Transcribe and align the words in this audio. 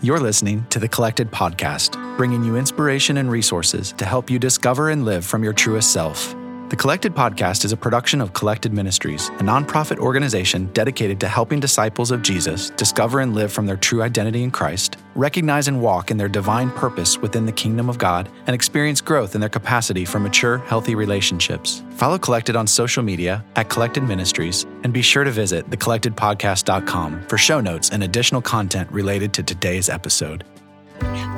You're 0.00 0.20
listening 0.20 0.64
to 0.70 0.78
the 0.78 0.86
Collected 0.86 1.28
Podcast, 1.32 1.96
bringing 2.16 2.44
you 2.44 2.54
inspiration 2.56 3.16
and 3.16 3.28
resources 3.28 3.90
to 3.94 4.04
help 4.04 4.30
you 4.30 4.38
discover 4.38 4.90
and 4.90 5.04
live 5.04 5.26
from 5.26 5.42
your 5.42 5.52
truest 5.52 5.92
self. 5.92 6.36
The 6.68 6.76
Collected 6.76 7.14
Podcast 7.14 7.64
is 7.64 7.72
a 7.72 7.78
production 7.78 8.20
of 8.20 8.34
Collected 8.34 8.74
Ministries, 8.74 9.28
a 9.28 9.42
nonprofit 9.42 9.98
organization 9.98 10.66
dedicated 10.74 11.18
to 11.20 11.26
helping 11.26 11.60
disciples 11.60 12.10
of 12.10 12.20
Jesus 12.20 12.68
discover 12.76 13.20
and 13.20 13.34
live 13.34 13.50
from 13.50 13.64
their 13.64 13.78
true 13.78 14.02
identity 14.02 14.42
in 14.42 14.50
Christ, 14.50 14.98
recognize 15.14 15.68
and 15.68 15.80
walk 15.80 16.10
in 16.10 16.18
their 16.18 16.28
divine 16.28 16.70
purpose 16.72 17.16
within 17.16 17.46
the 17.46 17.52
kingdom 17.52 17.88
of 17.88 17.96
God, 17.96 18.28
and 18.46 18.54
experience 18.54 19.00
growth 19.00 19.34
in 19.34 19.40
their 19.40 19.48
capacity 19.48 20.04
for 20.04 20.20
mature, 20.20 20.58
healthy 20.58 20.94
relationships. 20.94 21.82
Follow 21.92 22.18
Collected 22.18 22.54
on 22.54 22.66
social 22.66 23.02
media 23.02 23.42
at 23.56 23.70
Collected 23.70 24.02
Ministries, 24.02 24.64
and 24.84 24.92
be 24.92 25.00
sure 25.00 25.24
to 25.24 25.30
visit 25.30 25.70
thecollectedpodcast.com 25.70 27.28
for 27.28 27.38
show 27.38 27.62
notes 27.62 27.88
and 27.88 28.04
additional 28.04 28.42
content 28.42 28.92
related 28.92 29.32
to 29.32 29.42
today's 29.42 29.88
episode. 29.88 30.44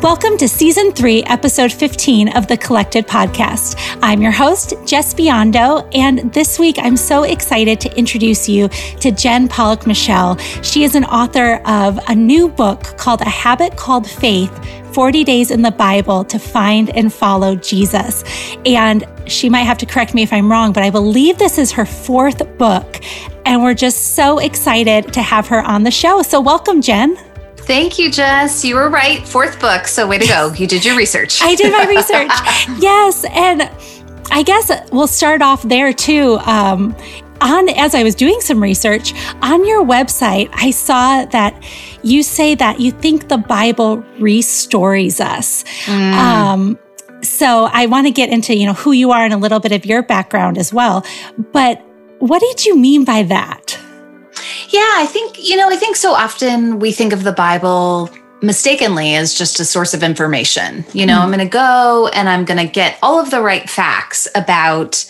Welcome 0.02 0.38
to 0.38 0.48
Season 0.48 0.92
3, 0.92 1.24
Episode 1.24 1.70
15 1.70 2.34
of 2.34 2.46
the 2.46 2.56
Collected 2.56 3.06
Podcast. 3.06 3.78
I'm 4.00 4.23
your 4.23 4.32
host, 4.32 4.73
Jes 4.90 5.12
Biondo, 5.12 5.86
and 5.95 6.32
this 6.32 6.59
week 6.59 6.76
I'm 6.78 6.96
so 6.96 7.24
excited 7.24 7.82
to 7.82 7.98
introduce 7.98 8.48
you 8.48 8.68
to 8.68 9.10
Jen 9.10 9.46
Pollock 9.46 9.86
Michel. 9.86 10.38
She 10.62 10.84
is 10.84 10.95
an 10.95 11.04
author 11.04 11.56
of 11.66 12.00
a 12.09 12.14
new 12.14 12.48
book 12.48 12.96
called 12.96 13.20
A 13.20 13.28
Habit 13.28 13.76
Called 13.76 14.09
Faith 14.09 14.50
40 14.95 15.23
Days 15.23 15.50
in 15.50 15.60
the 15.60 15.70
Bible 15.70 16.24
to 16.24 16.38
Find 16.38 16.88
and 16.96 17.12
Follow 17.12 17.54
Jesus. 17.54 18.24
And 18.64 19.04
she 19.26 19.51
might 19.51 19.64
have 19.64 19.76
to 19.78 19.87
correct 19.87 20.14
me 20.14 20.23
if 20.23 20.32
I'm 20.32 20.51
wrong, 20.51 20.73
but 20.73 20.82
I 20.82 20.88
believe 20.88 21.37
this 21.37 21.59
is 21.59 21.73
her 21.73 21.84
fourth 21.84 22.56
book. 22.56 23.02
And 23.45 23.62
we're 23.62 23.74
just 23.74 24.14
so 24.14 24.38
excited 24.38 25.12
to 25.12 25.20
have 25.20 25.46
her 25.48 25.60
on 25.60 25.82
the 25.82 25.90
show. 25.90 26.23
So, 26.23 26.40
welcome, 26.40 26.80
Jen. 26.80 27.18
Thank 27.70 28.01
you, 28.01 28.10
Jes. 28.10 28.65
You 28.65 28.74
were 28.74 28.88
right. 28.88 29.24
Fourth 29.24 29.60
book. 29.60 29.87
So, 29.87 30.05
way 30.05 30.19
to 30.19 30.27
go. 30.27 30.52
You 30.54 30.66
did 30.66 30.85
your 30.85 30.96
research. 30.96 31.40
I 31.45 31.54
did 31.54 31.71
my 31.71 31.87
research. 31.87 32.32
yes. 32.82 33.24
And 33.30 33.71
I 34.32 34.43
guess 34.43 34.73
we'll 34.90 35.07
start 35.07 35.40
off 35.40 35.62
there 35.62 35.93
too. 35.93 36.40
Um, 36.46 36.96
on 37.40 37.68
as 37.68 37.95
I 37.95 38.02
was 38.02 38.16
doing 38.16 38.40
some 38.40 38.60
research 38.60 39.15
on 39.40 39.65
your 39.65 39.85
website, 39.85 40.51
I 40.52 40.73
saw 40.73 41.24
that 41.27 41.62
you 42.02 42.24
say 42.24 42.57
that 42.57 42.80
you 42.80 42.90
think 42.90 43.29
the 43.29 43.38
Bible 43.38 43.99
restores 44.18 45.21
us. 45.21 45.62
Mm. 45.84 46.12
Um, 46.12 46.79
so 47.23 47.68
I 47.73 47.87
want 47.87 48.09
to 48.09 48.10
get 48.10 48.30
into 48.30 48.52
you 48.52 48.66
know 48.66 48.73
who 48.73 48.90
you 48.90 49.12
are 49.12 49.24
and 49.24 49.32
a 49.32 49.37
little 49.37 49.60
bit 49.60 49.71
of 49.71 49.87
your 49.87 50.02
background 50.02 50.59
as 50.59 50.73
well. 50.73 51.07
But 51.52 51.80
what 52.18 52.40
did 52.40 52.66
you 52.66 52.77
mean 52.77 53.05
by 53.05 53.23
that? 53.23 53.79
Yeah, 54.71 54.93
I 54.96 55.07
think, 55.07 55.37
you 55.38 55.57
know, 55.57 55.68
I 55.68 55.76
think 55.76 55.96
so 55.96 56.13
often 56.13 56.79
we 56.79 56.93
think 56.93 57.13
of 57.13 57.24
the 57.24 57.32
Bible 57.32 58.09
mistakenly 58.40 59.16
as 59.16 59.35
just 59.35 59.59
a 59.59 59.65
source 59.65 59.95
of 59.95 60.02
information. 60.02 60.85
You 60.93 61.07
know, 61.07 61.15
mm-hmm. 61.15 61.23
I'm 61.23 61.29
going 61.29 61.40
to 61.40 61.52
go 61.52 62.09
and 62.15 62.29
I'm 62.29 62.45
going 62.45 62.65
to 62.65 62.73
get 62.73 62.96
all 63.02 63.18
of 63.18 63.30
the 63.30 63.43
right 63.43 63.68
facts 63.68 64.28
about 64.34 65.04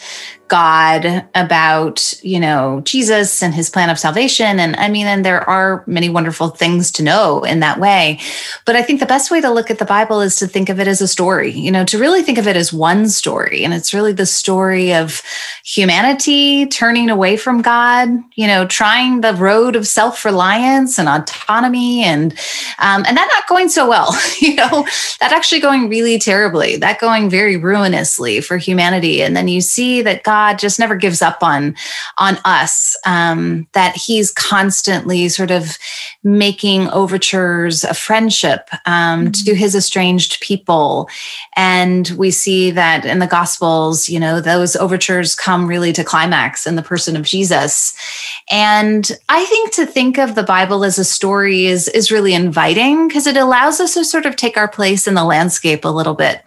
God, 0.50 1.24
about, 1.36 2.12
you 2.24 2.40
know, 2.40 2.82
Jesus 2.84 3.40
and 3.40 3.54
his 3.54 3.70
plan 3.70 3.88
of 3.88 4.00
salvation. 4.00 4.58
And 4.58 4.74
I 4.76 4.88
mean, 4.88 5.06
and 5.06 5.24
there 5.24 5.48
are 5.48 5.84
many 5.86 6.08
wonderful 6.08 6.48
things 6.48 6.90
to 6.92 7.04
know 7.04 7.44
in 7.44 7.60
that 7.60 7.78
way. 7.78 8.18
But 8.66 8.74
I 8.74 8.82
think 8.82 8.98
the 8.98 9.06
best 9.06 9.30
way 9.30 9.40
to 9.40 9.48
look 9.48 9.70
at 9.70 9.78
the 9.78 9.84
Bible 9.84 10.20
is 10.20 10.34
to 10.36 10.48
think 10.48 10.68
of 10.68 10.80
it 10.80 10.88
as 10.88 11.00
a 11.00 11.06
story, 11.06 11.52
you 11.52 11.70
know, 11.70 11.84
to 11.84 11.98
really 11.98 12.22
think 12.22 12.36
of 12.36 12.48
it 12.48 12.56
as 12.56 12.72
one 12.72 13.08
story. 13.08 13.64
And 13.64 13.72
it's 13.72 13.94
really 13.94 14.12
the 14.12 14.26
story 14.26 14.92
of 14.92 15.22
humanity 15.64 16.66
turning 16.66 17.10
away 17.10 17.36
from 17.36 17.62
God, 17.62 18.08
you 18.34 18.48
know, 18.48 18.66
trying 18.66 19.20
the 19.20 19.34
road 19.34 19.76
of 19.76 19.86
self 19.86 20.24
reliance 20.24 20.98
and 20.98 21.08
autonomy 21.08 22.02
and, 22.02 22.32
um, 22.80 23.04
and 23.06 23.16
that 23.16 23.30
not 23.32 23.46
going 23.48 23.68
so 23.68 23.88
well, 23.88 24.12
you 24.40 24.56
know, 24.56 24.84
that 25.20 25.32
actually 25.32 25.60
going 25.60 25.88
really 25.88 26.18
terribly, 26.18 26.74
that 26.76 26.98
going 26.98 27.30
very 27.30 27.56
ruinously 27.56 28.40
for 28.40 28.56
humanity. 28.56 29.22
And 29.22 29.36
then 29.36 29.46
you 29.46 29.60
see 29.60 30.02
that 30.02 30.24
God 30.24 30.39
God 30.40 30.58
just 30.58 30.78
never 30.78 30.96
gives 30.96 31.20
up 31.20 31.42
on 31.42 31.76
on 32.16 32.38
us. 32.46 32.96
Um, 33.04 33.66
that 33.72 33.94
He's 33.94 34.32
constantly 34.32 35.28
sort 35.28 35.50
of 35.50 35.76
making 36.22 36.88
overtures 36.88 37.84
of 37.84 37.98
friendship 37.98 38.70
um, 38.86 39.26
mm-hmm. 39.26 39.44
to 39.44 39.54
His 39.54 39.74
estranged 39.74 40.40
people, 40.40 41.10
and 41.56 42.08
we 42.16 42.30
see 42.30 42.70
that 42.70 43.04
in 43.04 43.18
the 43.18 43.26
Gospels, 43.26 44.08
you 44.08 44.18
know, 44.18 44.40
those 44.40 44.76
overtures 44.76 45.34
come 45.34 45.66
really 45.66 45.92
to 45.92 46.04
climax 46.04 46.66
in 46.66 46.76
the 46.76 46.82
person 46.82 47.16
of 47.16 47.24
Jesus. 47.26 47.94
And 48.50 49.10
I 49.28 49.44
think 49.44 49.74
to 49.74 49.84
think 49.84 50.18
of 50.18 50.34
the 50.34 50.42
Bible 50.42 50.84
as 50.84 50.98
a 50.98 51.04
story 51.04 51.66
is 51.66 51.86
is 51.88 52.10
really 52.10 52.32
inviting 52.32 53.08
because 53.08 53.26
it 53.26 53.36
allows 53.36 53.78
us 53.78 53.92
to 53.92 54.04
sort 54.06 54.24
of 54.24 54.36
take 54.36 54.56
our 54.56 54.68
place 54.68 55.06
in 55.06 55.14
the 55.14 55.24
landscape 55.24 55.84
a 55.84 55.88
little 55.88 56.14
bit. 56.14 56.42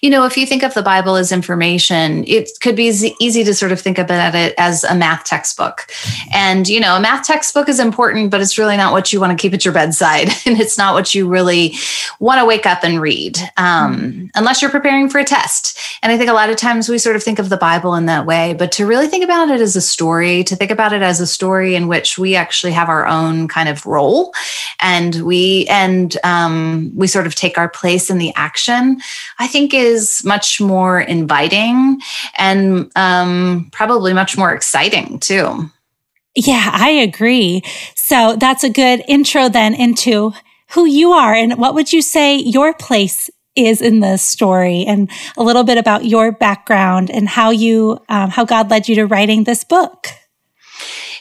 You 0.00 0.10
know, 0.10 0.26
if 0.26 0.36
you 0.36 0.46
think 0.46 0.62
of 0.62 0.74
the 0.74 0.82
Bible 0.82 1.16
as 1.16 1.32
information, 1.32 2.24
it 2.28 2.48
could 2.60 2.76
be 2.76 2.92
easy 2.92 3.14
easy 3.32 3.44
to 3.44 3.54
sort 3.54 3.72
of 3.72 3.80
think 3.80 3.98
about 3.98 4.34
it 4.34 4.54
as 4.58 4.84
a 4.84 4.94
math 4.94 5.24
textbook. 5.24 5.90
And, 6.34 6.68
you 6.68 6.80
know, 6.80 6.96
a 6.96 7.00
math 7.00 7.26
textbook 7.26 7.66
is 7.66 7.80
important, 7.80 8.30
but 8.30 8.42
it's 8.42 8.58
really 8.58 8.76
not 8.76 8.92
what 8.92 9.10
you 9.10 9.20
want 9.20 9.36
to 9.36 9.40
keep 9.40 9.54
at 9.54 9.64
your 9.64 9.74
bedside. 9.74 10.28
And 10.44 10.60
it's 10.60 10.76
not 10.76 10.92
what 10.94 11.14
you 11.14 11.28
really 11.28 11.76
want 12.18 12.40
to 12.40 12.44
wake 12.44 12.66
up 12.66 12.82
and 12.82 13.00
read, 13.00 13.38
um, 13.56 14.28
unless 14.34 14.60
you're 14.60 14.72
preparing 14.72 15.08
for 15.08 15.18
a 15.18 15.24
test. 15.24 15.78
And 16.02 16.10
I 16.10 16.18
think 16.18 16.28
a 16.28 16.34
lot 16.34 16.50
of 16.50 16.56
times 16.56 16.88
we 16.88 16.98
sort 16.98 17.16
of 17.16 17.22
think 17.22 17.38
of 17.38 17.48
the 17.48 17.56
Bible 17.56 17.94
in 17.94 18.06
that 18.06 18.26
way, 18.26 18.54
but 18.54 18.72
to 18.72 18.86
really 18.86 19.06
think 19.06 19.24
about 19.24 19.50
it 19.50 19.60
as 19.60 19.76
a 19.76 19.80
story, 19.80 20.42
to 20.44 20.56
think 20.56 20.72
about 20.72 20.92
it 20.92 21.00
as 21.00 21.20
a 21.20 21.26
story 21.26 21.76
in 21.76 21.86
which 21.86 22.18
we 22.18 22.34
actually 22.34 22.72
have 22.72 22.88
our 22.88 23.06
own 23.06 23.46
kind 23.46 23.68
of 23.68 23.86
role 23.86 24.34
and 24.80 25.22
we, 25.24 25.66
and 25.70 26.18
um, 26.24 26.90
we 26.94 27.06
sort 27.06 27.26
of 27.26 27.36
take 27.36 27.56
our 27.56 27.68
place 27.68 28.10
in 28.10 28.18
the 28.18 28.32
action, 28.34 29.00
I 29.38 29.46
think 29.46 29.72
is 29.72 30.22
much 30.24 30.60
more 30.60 31.00
inviting 31.00 32.00
and, 32.36 32.90
um, 32.96 33.21
um, 33.22 33.68
probably 33.72 34.12
much 34.12 34.36
more 34.36 34.52
exciting 34.52 35.18
too. 35.18 35.70
Yeah, 36.34 36.70
I 36.72 36.90
agree. 36.90 37.62
So 37.94 38.36
that's 38.36 38.64
a 38.64 38.70
good 38.70 39.02
intro 39.06 39.48
then 39.48 39.74
into 39.74 40.32
who 40.70 40.86
you 40.86 41.12
are 41.12 41.34
and 41.34 41.58
what 41.58 41.74
would 41.74 41.92
you 41.92 42.00
say 42.00 42.36
your 42.36 42.72
place 42.72 43.28
is 43.54 43.82
in 43.82 44.00
the 44.00 44.16
story 44.16 44.84
and 44.86 45.10
a 45.36 45.42
little 45.42 45.64
bit 45.64 45.76
about 45.76 46.06
your 46.06 46.32
background 46.32 47.10
and 47.10 47.28
how 47.28 47.50
you, 47.50 47.98
um, 48.08 48.30
how 48.30 48.46
God 48.46 48.70
led 48.70 48.88
you 48.88 48.94
to 48.94 49.06
writing 49.06 49.44
this 49.44 49.62
book. 49.62 50.06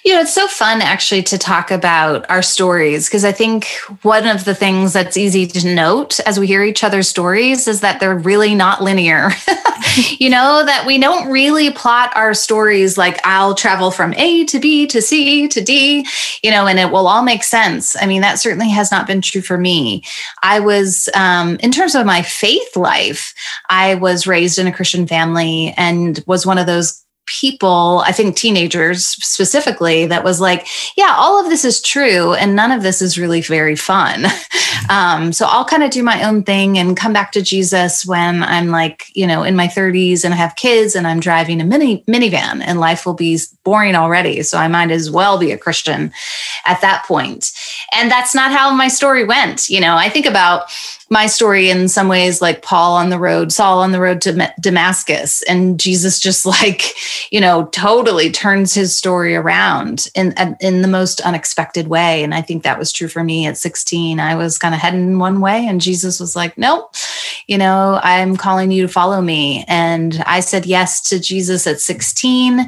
You 0.04 0.16
know, 0.16 0.22
it's 0.22 0.34
so 0.34 0.48
fun 0.48 0.82
actually 0.82 1.22
to 1.24 1.38
talk 1.38 1.70
about 1.70 2.28
our 2.28 2.42
stories 2.42 3.08
because 3.08 3.24
I 3.24 3.32
think 3.32 3.68
one 4.02 4.26
of 4.26 4.46
the 4.46 4.56
things 4.56 4.94
that's 4.94 5.16
easy 5.16 5.46
to 5.46 5.76
note 5.76 6.20
as 6.22 6.40
we 6.40 6.48
hear 6.48 6.64
each 6.64 6.84
other's 6.84 7.08
stories 7.08 7.68
is 7.68 7.82
that 7.82 8.00
they're 8.00 8.18
really 8.18 8.56
not 8.56 8.82
linear. 8.82 9.30
you 10.20 10.32
know, 10.32 10.66
that 10.66 10.86
we 10.88 10.98
don't 10.98 11.30
really 11.30 11.70
plot 11.70 12.12
our 12.16 12.34
stories 12.34 12.98
like 12.98 13.20
I'll 13.24 13.54
travel 13.54 13.92
from 13.92 14.16
A 14.16 14.44
to 14.46 14.60
B 14.60 14.88
to 14.88 15.04
C 15.04 15.48
to 15.50 15.62
D, 15.62 16.08
you 16.42 16.50
know, 16.50 16.66
and 16.66 16.80
it 16.80 16.90
will 16.90 17.08
all 17.08 17.22
make 17.22 17.44
sense. 17.44 17.96
I 18.02 18.08
mean, 18.08 18.22
that 18.22 18.40
certainly 18.40 18.70
has 18.70 18.92
not 18.92 19.06
been 19.06 19.22
true 19.22 19.42
for 19.42 19.58
me. 19.58 20.04
I 20.42 20.62
was, 20.62 21.10
um, 21.14 21.58
in 21.58 21.72
terms 21.72 21.94
of 21.94 22.08
my 22.08 22.24
faith 22.24 22.76
life, 22.76 23.36
I 23.70 23.96
was 23.96 24.26
raised 24.26 24.58
in 24.58 24.66
a 24.66 24.74
Christian 24.74 25.06
family 25.06 25.76
and 25.78 26.24
was 26.26 26.44
one 26.44 26.58
of 26.58 26.66
those 26.66 27.04
people, 27.40 28.03
I 28.06 28.12
think 28.12 28.36
teenagers 28.36 29.08
specifically, 29.08 30.06
that 30.08 30.24
was 30.24 30.42
like, 30.42 30.68
yeah, 30.97 31.16
all 31.18 31.42
of 31.42 31.50
this 31.50 31.64
is 31.64 31.81
true 31.81 32.34
and 32.34 32.56
none 32.56 32.72
of 32.72 32.84
this 32.84 33.02
is 33.02 33.18
really 33.18 33.42
very 33.42 33.75
fun. 33.75 34.25
Um, 34.90 35.31
so 35.31 35.46
I'll 35.47 35.66
kind 35.66 35.84
of 35.84 35.91
do 35.91 36.03
my 36.03 36.24
own 36.24 36.44
thing 36.44 36.78
and 36.78 36.97
come 36.97 37.14
back 37.14 37.31
to 37.34 37.41
Jesus 37.41 38.06
when 38.06 38.44
I'm 38.44 38.70
like, 38.70 39.06
you 39.14 39.28
know, 39.28 39.44
in 39.44 39.56
my 39.56 39.68
30s 39.68 40.25
and 40.25 40.34
I 40.34 40.38
have 40.38 40.56
kids 40.56 40.96
and 40.96 41.06
I'm 41.06 41.20
driving 41.20 41.62
a 41.62 41.66
mini 41.66 42.03
minivan 42.08 42.62
and 42.62 42.80
life 42.80 43.06
will 43.06 43.14
be 43.14 43.40
boring 43.64 43.96
already. 43.96 44.44
So 44.44 44.58
I 44.58 44.68
might 44.68 44.91
as 44.91 45.09
well 45.09 45.38
be 45.38 45.52
a 45.52 45.58
Christian 45.58 46.12
at 46.66 46.81
that 46.81 47.06
point. 47.06 47.52
And 47.94 48.09
that's 48.09 48.34
not 48.34 48.52
how 48.52 48.74
my 48.74 48.88
story 48.88 49.23
went. 49.23 49.70
You 49.70 49.82
know, 49.82 49.96
I 49.96 50.09
think 50.09 50.26
about 50.26 50.72
my 51.11 51.28
story 51.28 51.69
in 51.69 51.90
some 51.90 52.08
ways 52.08 52.41
like 52.41 52.61
Paul 52.61 52.96
on 52.96 53.09
the 53.09 53.19
road, 53.19 53.52
Saul 53.52 53.81
on 53.81 53.91
the 53.91 53.99
road 53.99 54.22
to 54.22 54.53
Damascus. 54.61 55.43
And 55.43 55.78
Jesus 55.78 56.19
just 56.19 56.46
like, 56.61 56.93
you 57.31 57.41
know, 57.41 57.66
totally 57.67 58.31
turns 58.31 58.73
his 58.73 58.97
story 58.97 59.35
around 59.35 60.08
in, 60.16 60.34
in 60.61 60.81
the 60.81 60.87
most 60.87 61.19
unexpected 61.22 61.90
way. 61.90 62.23
And 62.23 62.34
I 62.34 62.41
think 62.41 62.63
that 62.63 62.79
was 62.79 62.93
true 62.93 63.09
for 63.09 63.23
me 63.23 63.46
at 63.46 63.58
16. 63.58 64.22
I 64.22 64.35
was 64.35 64.58
kind 64.58 64.73
of 64.73 64.79
heading 64.79 65.19
one 65.19 65.41
way 65.41 65.67
and 65.67 65.81
Jesus 65.81 66.19
was 66.19 66.35
like, 66.35 66.58
nope, 66.58 66.96
you 67.47 67.58
know, 67.58 67.99
I'm 68.03 68.35
calling 68.35 68.72
you 68.72 68.84
to 68.84 68.88
follow 68.88 69.22
me. 69.22 69.66
And 69.67 70.22
I 70.26 70.40
said 70.40 70.66
yes 70.66 71.02
to 71.09 71.20
Jesus 71.20 71.67
at 71.67 71.82
16. 71.82 72.67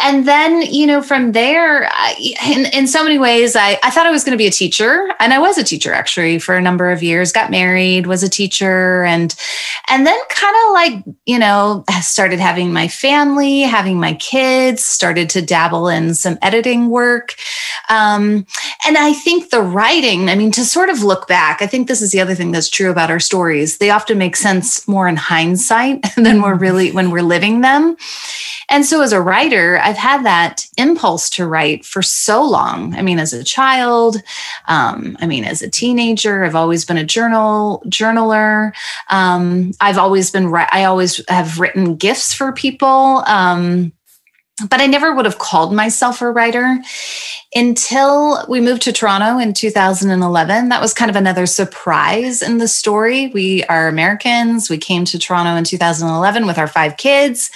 And 0.00 0.26
then, 0.26 0.62
you 0.62 0.86
know, 0.86 1.02
from 1.02 1.32
there, 1.32 1.88
I, 1.90 2.34
in, 2.46 2.66
in 2.72 2.86
so 2.86 3.02
many 3.02 3.18
ways, 3.18 3.56
I, 3.56 3.78
I 3.82 3.90
thought 3.90 4.06
I 4.06 4.10
was 4.10 4.24
going 4.24 4.36
to 4.36 4.42
be 4.42 4.46
a 4.46 4.52
teacher. 4.52 5.08
And 5.20 5.32
I 5.32 5.38
was 5.38 5.58
a 5.58 5.64
teacher 5.64 5.92
actually 5.92 6.38
for 6.38 6.56
a 6.56 6.62
number 6.62 6.90
of 6.90 7.02
years, 7.02 7.32
got 7.32 7.50
married, 7.50 8.06
was 8.06 8.22
a 8.22 8.28
teacher. 8.28 9.04
And, 9.04 9.34
and 9.88 10.06
then 10.06 10.18
kind 10.30 10.56
of 10.66 10.72
like, 10.72 11.16
you 11.26 11.38
know, 11.38 11.84
started 12.00 12.38
having 12.38 12.72
my 12.72 12.88
family, 12.88 13.62
having 13.62 13.98
my 13.98 14.14
kids, 14.14 14.84
started 14.84 15.30
to 15.30 15.42
dabble 15.42 15.88
in 15.88 16.14
some 16.14 16.38
editing 16.42 16.88
work. 16.88 17.34
Um, 17.88 18.46
and 18.86 18.96
I 18.96 19.12
think 19.12 19.50
the 19.50 19.62
writing, 19.62 20.28
I 20.28 20.34
mean, 20.34 20.50
to 20.52 20.64
sort 20.64 20.88
of 20.88 21.02
look 21.02 21.26
back, 21.26 21.62
I 21.62 21.66
think 21.66 21.88
this 21.88 22.02
is 22.02 22.12
the 22.12 22.20
other 22.20 22.34
thing 22.34 22.52
that's 22.52 22.70
true 22.70 22.90
about 22.90 23.10
our 23.10 23.20
stories. 23.20 23.78
They 23.78 23.90
often 23.90 24.07
make 24.14 24.36
sense 24.36 24.86
more 24.88 25.08
in 25.08 25.16
hindsight 25.16 26.06
than 26.16 26.42
we're 26.42 26.54
really 26.54 26.92
when 26.92 27.10
we're 27.10 27.22
living 27.22 27.60
them. 27.60 27.96
And 28.68 28.84
so 28.84 29.00
as 29.00 29.12
a 29.12 29.20
writer, 29.20 29.78
I've 29.78 29.96
had 29.96 30.24
that 30.24 30.66
impulse 30.76 31.30
to 31.30 31.46
write 31.46 31.84
for 31.84 32.02
so 32.02 32.42
long. 32.42 32.94
I 32.94 33.02
mean, 33.02 33.18
as 33.18 33.32
a 33.32 33.42
child, 33.42 34.22
um, 34.66 35.16
I 35.20 35.26
mean, 35.26 35.44
as 35.44 35.62
a 35.62 35.70
teenager, 35.70 36.44
I've 36.44 36.54
always 36.54 36.84
been 36.84 36.98
a 36.98 37.04
journal 37.04 37.82
journaler. 37.86 38.72
Um, 39.08 39.72
I've 39.80 39.98
always 39.98 40.30
been, 40.30 40.54
I 40.54 40.84
always 40.84 41.22
have 41.28 41.58
written 41.58 41.96
gifts 41.96 42.34
for 42.34 42.52
people. 42.52 43.22
Um, 43.26 43.92
but 44.68 44.80
I 44.80 44.86
never 44.86 45.14
would 45.14 45.24
have 45.24 45.38
called 45.38 45.72
myself 45.72 46.20
a 46.20 46.30
writer 46.30 46.78
until 47.54 48.44
we 48.48 48.60
moved 48.60 48.82
to 48.82 48.92
Toronto 48.92 49.38
in 49.38 49.54
2011. 49.54 50.68
That 50.68 50.80
was 50.80 50.92
kind 50.92 51.10
of 51.10 51.16
another 51.16 51.46
surprise 51.46 52.42
in 52.42 52.58
the 52.58 52.68
story. 52.68 53.28
We 53.28 53.64
are 53.64 53.88
Americans. 53.88 54.68
We 54.68 54.78
came 54.78 55.04
to 55.06 55.18
Toronto 55.18 55.54
in 55.54 55.64
2011 55.64 56.46
with 56.46 56.58
our 56.58 56.66
five 56.66 56.96
kids 56.96 57.50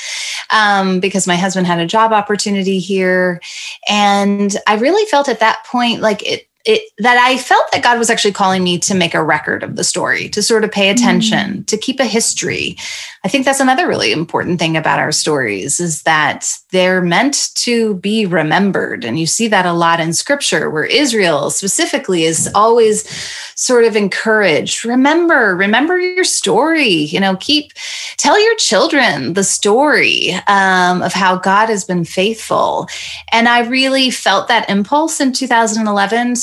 um, 0.51 1.01
because 1.01 1.27
my 1.27 1.37
husband 1.37 1.67
had 1.67 1.81
a 1.81 1.87
job 1.87 2.13
opportunity 2.13 2.79
here. 2.79 3.41
And 3.89 4.57
I 4.67 4.77
really 4.77 5.05
felt 5.11 5.29
at 5.29 5.41
that 5.41 5.65
point 5.67 6.01
like 6.01 6.23
it, 6.23 6.49
it, 6.65 6.83
that 6.99 7.19
I 7.19 7.39
felt 7.39 7.71
that 7.73 7.83
God 7.83 7.99
was 7.99 8.09
actually 8.09 8.33
calling 8.33 8.63
me 8.63 8.79
to 8.81 8.95
make 8.95 9.15
a 9.15 9.23
record 9.23 9.63
of 9.63 9.77
the 9.77 9.85
story, 9.85 10.29
to 10.29 10.43
sort 10.43 10.65
of 10.65 10.71
pay 10.71 10.91
attention, 10.91 11.59
mm. 11.59 11.67
to 11.67 11.77
keep 11.77 11.99
a 11.99 12.05
history. 12.05 12.77
I 13.25 13.29
think 13.29 13.45
that's 13.45 13.61
another 13.61 13.87
really 13.87 14.11
important 14.11 14.59
thing 14.59 14.77
about 14.77 14.99
our 14.99 15.13
stories 15.13 15.79
is 15.79 16.03
that 16.03 16.49
they're 16.73 17.01
meant 17.01 17.51
to 17.55 17.95
be 17.97 18.27
remembered. 18.27 19.05
And 19.05 19.17
you 19.17 19.27
see 19.27 19.47
that 19.47 19.65
a 19.65 19.73
lot 19.73 20.01
in 20.01 20.13
scripture 20.13 20.69
where 20.69 20.85
Israel 20.85 21.51
specifically 21.51 22.25
is 22.25 22.51
always 22.53 23.09
sort 23.55 23.85
of 23.85 23.95
encouraged. 23.95 24.85
Remember, 24.85 25.55
remember 25.55 26.01
your 26.01 26.25
story, 26.25 26.89
you 26.89 27.21
know, 27.21 27.37
keep, 27.37 27.73
tell 28.17 28.43
your 28.43 28.57
children 28.57 29.35
the 29.35 29.45
story 29.45 30.33
um, 30.49 31.01
of 31.01 31.13
how 31.13 31.37
God 31.37 31.69
has 31.69 31.85
been 31.85 32.05
faithful. 32.05 32.89
And 33.31 33.49
I 33.49 33.61
really 33.61 34.11
felt 34.11 34.49
that 34.49 34.69
impulse 34.69 35.21
in 35.21 35.33
2011 35.33 36.35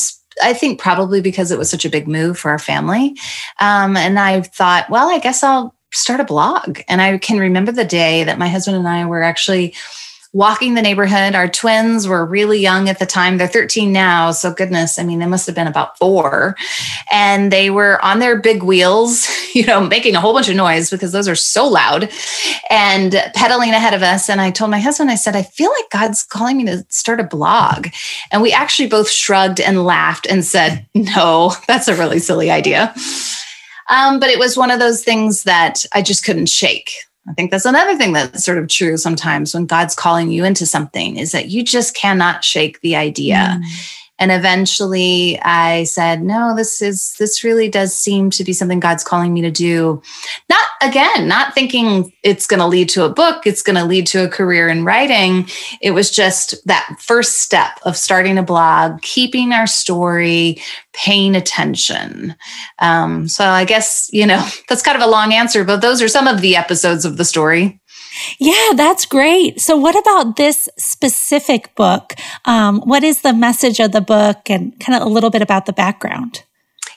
I 0.42 0.54
think 0.54 0.80
probably 0.80 1.20
because 1.20 1.52
it 1.52 1.58
was 1.58 1.70
such 1.70 1.84
a 1.84 1.90
big 1.90 2.08
move 2.08 2.40
for 2.40 2.50
our 2.50 2.60
family. 2.60 3.18
Um, 3.60 3.98
and 3.98 4.18
I 4.18 4.40
thought, 4.40 4.90
well, 4.90 5.10
I 5.10 5.20
guess 5.20 5.44
I'll 5.44 5.76
start 5.92 6.20
a 6.20 6.26
blog. 6.26 6.80
And 6.88 7.02
I 7.02 7.18
can 7.18 7.40
remember 7.40 7.72
the 7.72 7.86
day 7.86 8.24
that 8.24 8.40
my 8.40 8.48
husband 8.48 8.78
and 8.78 8.88
I 8.88 9.06
were 9.06 9.24
actually 9.24 9.74
walking 10.32 10.76
the 10.76 10.82
neighborhood. 10.82 11.34
Our 11.34 11.48
twins 11.48 12.08
were 12.08 12.24
really 12.24 12.60
young 12.60 12.88
at 12.88 13.00
the 13.00 13.06
time. 13.06 13.38
They're 13.38 13.48
13 13.48 13.92
now. 13.92 14.32
So, 14.32 14.54
goodness, 14.54 15.00
I 15.00 15.04
mean, 15.04 15.18
they 15.20 15.26
must 15.26 15.48
have 15.48 15.56
been 15.56 15.66
about 15.66 15.98
four. 15.98 16.56
And 17.12 17.52
they 17.52 17.72
were 17.72 18.04
on 18.06 18.20
their 18.20 18.40
big 18.40 18.62
wheels, 18.62 19.28
you 19.56 19.66
know, 19.66 19.82
making 19.82 20.16
a 20.16 20.22
whole 20.22 20.34
bunch 20.34 20.50
of 20.50 20.56
noise 20.56 20.92
because 20.92 21.12
those 21.12 21.28
are 21.28 21.36
so 21.36 21.68
loud 21.68 22.12
and 22.70 23.14
pedaling 23.34 23.72
ahead 23.72 23.96
of 23.96 24.04
us. 24.04 24.30
And 24.30 24.40
I 24.40 24.52
told 24.52 24.70
my 24.70 24.80
husband, 24.80 25.10
I 25.10 25.16
said, 25.16 25.36
I 25.36 25.44
feel 25.44 25.72
like 25.72 25.90
God's 25.90 26.24
calling 26.24 26.58
me 26.58 26.66
to 26.66 26.86
start 26.90 27.20
a 27.20 27.24
blog. 27.24 27.88
And 28.32 28.42
we 28.42 28.52
actually 28.52 28.88
both 28.88 29.10
shrugged 29.10 29.60
and 29.60 29.84
laughed 29.84 30.28
and 30.28 30.46
said, 30.46 30.86
No, 30.94 31.54
that's 31.68 31.88
a 31.88 31.96
really 31.96 32.20
silly 32.20 32.52
idea. 32.52 32.94
Um, 33.90 34.20
but 34.20 34.30
it 34.30 34.40
was 34.40 34.58
one 34.58 34.72
of 34.72 34.80
those 34.80 35.04
things 35.04 35.44
that 35.44 35.86
I 35.94 36.02
just 36.02 36.24
couldn't 36.24 36.48
shake. 36.50 36.92
I 37.28 37.34
think 37.34 37.52
that's 37.52 37.66
another 37.66 37.96
thing 37.96 38.14
that's 38.14 38.44
sort 38.44 38.58
of 38.58 38.68
true 38.68 38.98
sometimes 38.98 39.54
when 39.54 39.66
God's 39.66 39.96
calling 39.96 40.32
you 40.32 40.46
into 40.46 40.66
something 40.66 41.18
is 41.18 41.32
that 41.32 41.50
you 41.50 41.64
just 41.64 41.96
cannot 41.96 42.44
shake 42.44 42.82
the 42.82 42.96
idea. 42.96 43.60
Mm. 43.60 43.64
And 44.20 44.32
eventually 44.32 45.40
I 45.42 45.86
said, 45.86 46.22
no, 46.22 46.54
this 46.56 46.82
is, 46.82 47.16
this 47.18 47.44
really 47.44 47.70
does 47.70 47.96
seem 47.96 48.30
to 48.32 48.44
be 48.44 48.54
something 48.54 48.80
God's 48.80 49.04
calling 49.04 49.34
me 49.34 49.42
to 49.42 49.52
do. 49.52 50.02
Not 50.50 50.66
again, 50.82 51.28
not 51.28 51.54
thinking 51.54 52.12
it's 52.24 52.48
going 52.48 52.60
to 52.60 52.68
lead 52.68 52.90
to 52.90 53.06
a 53.06 53.10
book, 53.10 53.46
it's 53.46 53.62
going 53.62 53.76
to 53.76 53.86
lead 53.86 54.08
to 54.08 54.24
a 54.24 54.30
career 54.30 54.68
in 54.68 54.86
writing. 54.86 55.48
It 55.82 55.92
was 55.92 56.12
just 56.12 56.56
that 56.68 56.98
first 57.00 57.40
step 57.42 57.80
of 57.84 57.98
starting 57.98 58.38
a 58.38 58.44
blog, 58.44 59.02
keeping 59.02 59.54
our 59.54 59.68
story, 59.68 60.62
paying 60.94 61.36
attention. 61.36 62.36
Um, 62.80 63.28
so 63.28 63.46
I 63.46 63.66
guess, 63.66 64.10
you 64.12 64.26
know, 64.26 64.46
that's 64.70 64.84
kind 64.84 65.02
of 65.02 65.08
a 65.08 65.12
long 65.12 65.34
answer, 65.34 65.64
but 65.64 65.82
those 65.82 66.02
are 66.02 66.10
some 66.10 66.28
of 66.28 66.42
the 66.42 66.56
episodes 66.56 67.06
of 67.06 67.18
the 67.18 67.26
story. 67.26 67.80
Yeah, 68.38 68.74
that's 68.76 69.06
great. 69.06 69.62
So, 69.62 69.78
what 69.78 69.98
about 69.98 70.36
this 70.36 70.70
specific 70.78 71.76
book? 71.76 72.14
Um, 72.46 72.82
what 72.82 73.04
is 73.04 73.22
the 73.22 73.34
message 73.34 73.80
of 73.80 73.92
the 73.92 74.02
book 74.02 74.50
and 74.50 74.78
kind 74.80 75.02
of 75.02 75.08
a 75.08 75.10
little 75.10 75.30
bit 75.30 75.42
about 75.42 75.66
the 75.66 75.74
background? 75.74 76.44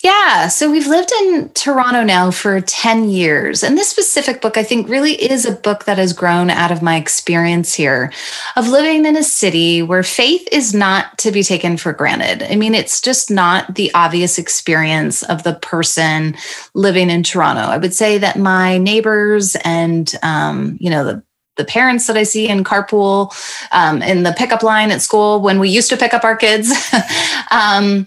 Yeah. 0.02 0.48
So 0.48 0.68
we've 0.68 0.88
lived 0.88 1.12
in 1.12 1.50
Toronto 1.50 2.02
now 2.02 2.32
for 2.32 2.60
10 2.60 3.08
years. 3.08 3.62
And 3.62 3.78
this 3.78 3.88
specific 3.88 4.40
book, 4.40 4.56
I 4.56 4.64
think, 4.64 4.88
really 4.88 5.12
is 5.12 5.46
a 5.46 5.52
book 5.52 5.84
that 5.84 5.98
has 5.98 6.12
grown 6.12 6.50
out 6.50 6.72
of 6.72 6.82
my 6.82 6.96
experience 6.96 7.72
here 7.72 8.12
of 8.56 8.66
living 8.66 9.06
in 9.06 9.16
a 9.16 9.22
city 9.22 9.80
where 9.80 10.02
faith 10.02 10.48
is 10.50 10.74
not 10.74 11.16
to 11.18 11.30
be 11.30 11.44
taken 11.44 11.76
for 11.76 11.92
granted. 11.92 12.42
I 12.42 12.56
mean, 12.56 12.74
it's 12.74 13.00
just 13.00 13.30
not 13.30 13.76
the 13.76 13.94
obvious 13.94 14.38
experience 14.38 15.22
of 15.22 15.44
the 15.44 15.54
person 15.54 16.34
living 16.74 17.08
in 17.08 17.22
Toronto. 17.22 17.62
I 17.62 17.78
would 17.78 17.94
say 17.94 18.18
that 18.18 18.36
my 18.36 18.78
neighbors 18.78 19.54
and, 19.62 20.12
um, 20.24 20.78
you 20.80 20.90
know, 20.90 21.04
the 21.04 21.22
the 21.56 21.64
parents 21.64 22.06
that 22.06 22.16
I 22.16 22.22
see 22.22 22.48
in 22.48 22.64
carpool, 22.64 23.32
um, 23.72 24.00
in 24.02 24.22
the 24.22 24.32
pickup 24.32 24.62
line 24.62 24.90
at 24.90 25.02
school 25.02 25.40
when 25.40 25.60
we 25.60 25.68
used 25.68 25.90
to 25.90 25.96
pick 25.96 26.14
up 26.14 26.24
our 26.24 26.36
kids, 26.36 26.72
um, 27.50 28.06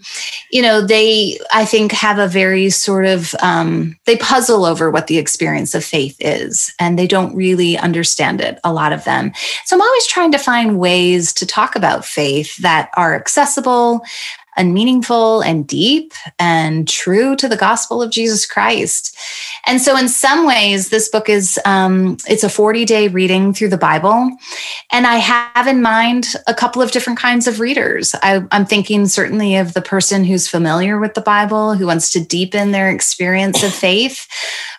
you 0.52 0.62
know, 0.62 0.82
they, 0.82 1.38
I 1.54 1.66
think, 1.66 1.92
have 1.92 2.18
a 2.18 2.28
very 2.28 2.70
sort 2.72 3.06
of, 3.06 3.36
um, 3.42 3.98
they 4.06 4.18
puzzle 4.18 4.66
over 4.66 4.90
what 4.90 5.08
the 5.08 5.20
experience 5.20 5.76
of 5.76 5.84
faith 5.84 6.18
is 6.20 6.74
and 6.80 6.98
they 6.98 7.08
don't 7.08 7.36
really 7.36 7.78
understand 7.78 8.42
it, 8.42 8.60
a 8.64 8.74
lot 8.74 8.94
of 8.94 9.04
them. 9.04 9.32
So 9.66 9.76
I'm 9.76 9.82
always 9.82 10.08
trying 10.08 10.32
to 10.32 10.40
find 10.40 10.80
ways 10.80 11.32
to 11.34 11.46
talk 11.46 11.76
about 11.76 12.04
faith 12.04 12.58
that 12.58 12.90
are 12.98 13.16
accessible, 13.16 14.04
and 14.56 14.74
meaningful 14.74 15.42
and 15.42 15.68
deep 15.68 16.14
and 16.40 16.88
true 16.88 17.36
to 17.36 17.48
the 17.48 17.58
gospel 17.58 18.02
of 18.02 18.12
Jesus 18.12 18.46
Christ. 18.46 19.18
And 19.66 19.82
so, 19.82 19.98
in 19.98 20.10
some 20.10 20.46
ways, 20.46 20.90
this 20.90 21.10
book 21.10 21.30
is 21.30 21.60
um, 21.66 22.18
it's 22.28 22.44
a 22.44 22.50
40 22.50 22.86
day 22.86 23.08
reading 23.08 23.54
through 23.54 23.70
the 23.70 23.78
Bible, 23.78 24.30
and 24.92 25.08
I 25.08 25.16
have 25.18 25.68
in 25.68 25.82
mind 25.82 26.36
a 26.48 26.54
couple 26.54 26.82
of 26.82 26.92
different 26.92 27.20
kinds 27.20 27.48
of 27.48 27.60
readers. 27.60 28.16
I, 28.22 28.44
I'm 28.52 28.66
thinking 28.66 29.08
certainly 29.08 29.56
of 29.56 29.74
the 29.74 29.82
person 29.82 30.24
who's 30.24 30.48
familiar 30.48 31.00
with 31.00 31.14
the 31.14 31.22
Bible, 31.22 31.76
who 31.76 31.88
wants 31.88 32.12
to 32.12 32.24
deepen 32.24 32.72
their 32.72 32.90
experience 32.90 33.64
of 33.64 33.74
faith. 33.74 34.28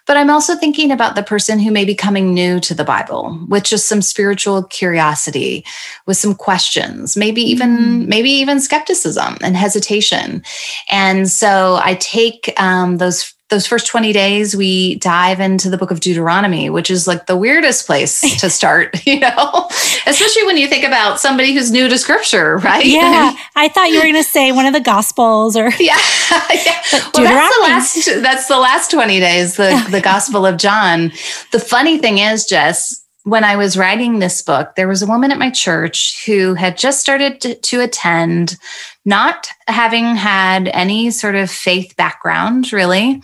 But 0.06 0.16
I'm 0.16 0.30
also 0.30 0.54
thinking 0.54 0.92
about 0.92 1.14
the 1.14 1.22
person 1.22 1.58
who 1.58 1.70
may 1.70 1.84
be 1.84 1.94
coming 1.94 2.32
new 2.32 2.60
to 2.60 2.74
the 2.74 2.84
Bible 2.84 3.38
with 3.48 3.64
just 3.64 3.86
some 3.86 4.02
spiritual 4.02 4.62
curiosity, 4.64 5.64
with 6.06 6.16
some 6.16 6.34
questions, 6.34 7.16
maybe 7.16 7.42
even 7.42 7.76
mm. 7.76 8.06
maybe 8.06 8.30
even 8.30 8.60
skepticism 8.60 9.36
and 9.42 9.56
hesitation. 9.56 10.42
And 10.90 11.28
so 11.28 11.80
I 11.82 11.94
take 11.94 12.52
um, 12.60 12.98
those 12.98 13.35
those 13.48 13.66
first 13.66 13.86
20 13.86 14.12
days 14.12 14.56
we 14.56 14.96
dive 14.96 15.38
into 15.40 15.70
the 15.70 15.78
book 15.78 15.90
of 15.90 16.00
deuteronomy 16.00 16.68
which 16.68 16.90
is 16.90 17.06
like 17.06 17.26
the 17.26 17.36
weirdest 17.36 17.86
place 17.86 18.20
to 18.40 18.50
start 18.50 18.94
you 19.06 19.20
know? 19.20 19.68
Especially 20.06 20.44
when 20.44 20.56
you 20.56 20.68
think 20.68 20.84
about 20.84 21.20
somebody 21.20 21.52
who's 21.52 21.70
new 21.70 21.88
to 21.88 21.98
scripture 21.98 22.58
right? 22.58 22.84
Yeah 22.84 23.34
i 23.54 23.68
thought 23.68 23.90
you 23.90 23.96
were 23.96 24.04
going 24.04 24.14
to 24.14 24.24
say 24.24 24.52
one 24.52 24.66
of 24.66 24.72
the 24.72 24.80
gospels 24.80 25.56
or 25.56 25.70
yeah, 25.78 25.96
yeah. 26.30 26.82
well 27.14 27.24
that's 27.24 27.56
the 27.56 27.62
last 27.62 28.22
that's 28.22 28.48
the 28.48 28.58
last 28.58 28.90
20 28.90 29.20
days 29.20 29.56
the, 29.56 29.86
the 29.90 30.00
gospel 30.00 30.46
of 30.46 30.56
john. 30.56 31.12
The 31.52 31.60
funny 31.60 31.98
thing 31.98 32.18
is 32.18 32.50
jes 32.50 33.05
when 33.26 33.42
I 33.42 33.56
was 33.56 33.76
writing 33.76 34.20
this 34.20 34.40
book, 34.40 34.76
there 34.76 34.86
was 34.86 35.02
a 35.02 35.06
woman 35.06 35.32
at 35.32 35.38
my 35.38 35.50
church 35.50 36.24
who 36.26 36.54
had 36.54 36.78
just 36.78 37.00
started 37.00 37.40
to, 37.60 37.80
attend, 37.80 38.56
not 39.04 39.48
having 39.66 40.14
had 40.14 40.68
any 40.68 41.10
sort 41.10 41.34
of 41.34 41.50
faith 41.50 41.96
background, 41.96 42.72
really. 42.72 43.20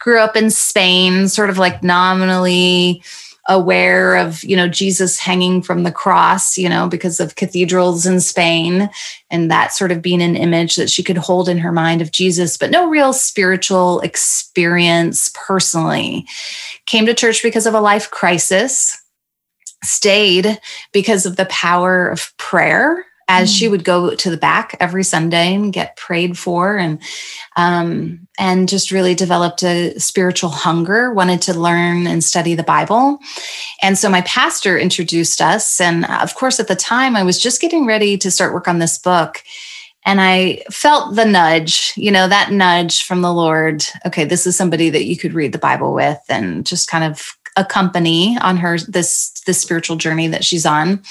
Grew 0.00 0.18
up 0.18 0.34
in 0.34 0.50
Spain, 0.50 1.28
sort 1.28 1.50
of 1.50 1.58
like 1.58 1.84
nominally 1.84 3.00
aware 3.48 4.16
of, 4.16 4.42
you 4.42 4.56
know, 4.56 4.66
Jesus 4.66 5.20
hanging 5.20 5.62
from 5.62 5.84
the 5.84 5.92
cross, 5.92 6.58
you 6.58 6.68
know, 6.68 6.88
because 6.88 7.20
of 7.20 7.36
cathedrals 7.36 8.06
in 8.06 8.18
Spain 8.18 8.90
and 9.30 9.52
that 9.52 9.72
sort 9.72 9.92
of 9.92 10.02
being 10.02 10.20
an 10.20 10.34
image 10.34 10.74
that 10.74 10.90
she 10.90 11.04
could 11.04 11.18
hold 11.18 11.48
in 11.48 11.58
her 11.58 11.70
mind 11.70 12.02
of 12.02 12.10
Jesus, 12.10 12.56
but 12.56 12.72
no 12.72 12.88
real 12.88 13.12
spiritual 13.12 14.00
experience 14.00 15.30
personally. 15.46 16.26
Came 16.86 17.06
to 17.06 17.14
church 17.14 17.40
because 17.40 17.66
of 17.66 17.74
a 17.74 17.80
life 17.80 18.10
crisis, 18.10 19.00
stayed 19.84 20.60
because 20.92 21.26
of 21.26 21.36
the 21.36 21.46
power 21.46 22.08
of 22.08 22.36
prayer 22.36 23.04
as 23.28 23.52
she 23.54 23.68
would 23.68 23.84
go 23.84 24.14
to 24.14 24.30
the 24.30 24.36
back 24.36 24.76
every 24.80 25.02
Sunday 25.02 25.54
and 25.54 25.72
get 25.72 25.96
prayed 25.96 26.36
for 26.36 26.76
and 26.76 27.00
um, 27.56 28.26
and 28.38 28.68
just 28.68 28.90
really 28.90 29.14
developed 29.14 29.62
a 29.62 29.98
spiritual 29.98 30.50
hunger, 30.50 31.12
wanted 31.12 31.40
to 31.42 31.58
learn 31.58 32.06
and 32.06 32.22
study 32.22 32.54
the 32.54 32.62
Bible. 32.62 33.18
And 33.82 33.96
so 33.96 34.10
my 34.10 34.20
pastor 34.22 34.78
introduced 34.78 35.40
us. 35.40 35.80
And 35.80 36.04
of 36.06 36.34
course, 36.34 36.60
at 36.60 36.68
the 36.68 36.76
time, 36.76 37.16
I 37.16 37.22
was 37.22 37.40
just 37.40 37.60
getting 37.60 37.86
ready 37.86 38.18
to 38.18 38.30
start 38.30 38.52
work 38.52 38.68
on 38.68 38.78
this 38.78 38.98
book. 38.98 39.42
And 40.06 40.20
I 40.20 40.62
felt 40.70 41.16
the 41.16 41.24
nudge, 41.24 41.94
you 41.96 42.10
know, 42.10 42.28
that 42.28 42.52
nudge 42.52 43.04
from 43.04 43.22
the 43.22 43.32
Lord. 43.32 43.84
Okay, 44.04 44.24
this 44.24 44.46
is 44.46 44.54
somebody 44.54 44.90
that 44.90 45.04
you 45.04 45.16
could 45.16 45.32
read 45.32 45.52
the 45.52 45.58
Bible 45.58 45.94
with 45.94 46.20
and 46.28 46.66
just 46.66 46.90
kind 46.90 47.04
of 47.04 47.38
accompany 47.56 48.36
on 48.40 48.56
her 48.56 48.78
this 48.78 49.30
this 49.46 49.60
spiritual 49.60 49.96
journey 49.96 50.28
that 50.28 50.44
she's 50.44 50.66
on. 50.66 51.02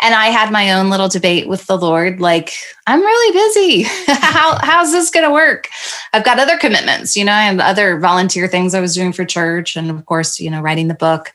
And 0.00 0.14
I 0.14 0.26
had 0.26 0.52
my 0.52 0.72
own 0.72 0.90
little 0.90 1.08
debate 1.08 1.48
with 1.48 1.66
the 1.66 1.76
Lord 1.76 2.20
like, 2.20 2.52
I'm 2.86 3.00
really 3.00 3.32
busy. 3.32 3.82
How, 4.06 4.56
how's 4.60 4.92
this 4.92 5.10
going 5.10 5.26
to 5.26 5.32
work? 5.32 5.68
I've 6.12 6.24
got 6.24 6.38
other 6.38 6.56
commitments, 6.56 7.16
you 7.16 7.24
know, 7.24 7.32
I 7.32 7.42
have 7.42 7.58
other 7.58 7.98
volunteer 7.98 8.46
things 8.46 8.74
I 8.74 8.80
was 8.80 8.94
doing 8.94 9.12
for 9.12 9.24
church. 9.24 9.76
And 9.76 9.90
of 9.90 10.06
course, 10.06 10.38
you 10.38 10.50
know, 10.50 10.60
writing 10.60 10.86
the 10.86 10.94
book. 10.94 11.32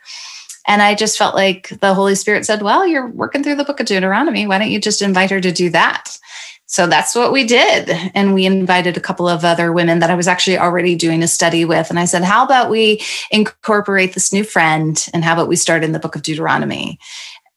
And 0.66 0.82
I 0.82 0.96
just 0.96 1.18
felt 1.18 1.36
like 1.36 1.70
the 1.82 1.94
Holy 1.94 2.16
Spirit 2.16 2.46
said, 2.46 2.62
Well, 2.62 2.88
you're 2.88 3.10
working 3.10 3.44
through 3.44 3.56
the 3.56 3.66
book 3.66 3.82
of 3.82 3.86
Deuteronomy. 3.86 4.48
Why 4.48 4.60
don't 4.60 4.72
you 4.72 4.80
just 4.80 5.02
invite 5.02 5.32
her 5.32 5.42
to 5.42 5.52
do 5.52 5.70
that? 5.72 6.18
So 6.74 6.88
that's 6.88 7.14
what 7.14 7.32
we 7.32 7.44
did. 7.44 7.92
And 8.16 8.34
we 8.34 8.48
invited 8.48 8.98
a 8.98 9.00
couple 9.00 9.30
of 9.30 9.46
other 9.46 9.72
women 9.72 10.00
that 10.00 10.10
I 10.10 10.16
was 10.16 10.28
actually 10.28 10.58
already 10.58 10.96
doing 10.96 11.22
a 11.22 11.28
study 11.28 11.66
with. 11.66 11.92
And 11.92 12.00
I 12.00 12.06
said, 12.06 12.24
How 12.24 12.44
about 12.44 12.72
we 12.72 13.00
incorporate 13.30 14.16
this 14.16 14.34
new 14.34 14.44
friend 14.44 15.00
and 15.14 15.24
how 15.24 15.34
about 15.34 15.48
we 15.48 15.56
start 15.56 15.84
in 15.84 15.92
the 15.92 16.00
book 16.00 16.16
of 16.16 16.24
Deuteronomy? 16.24 16.98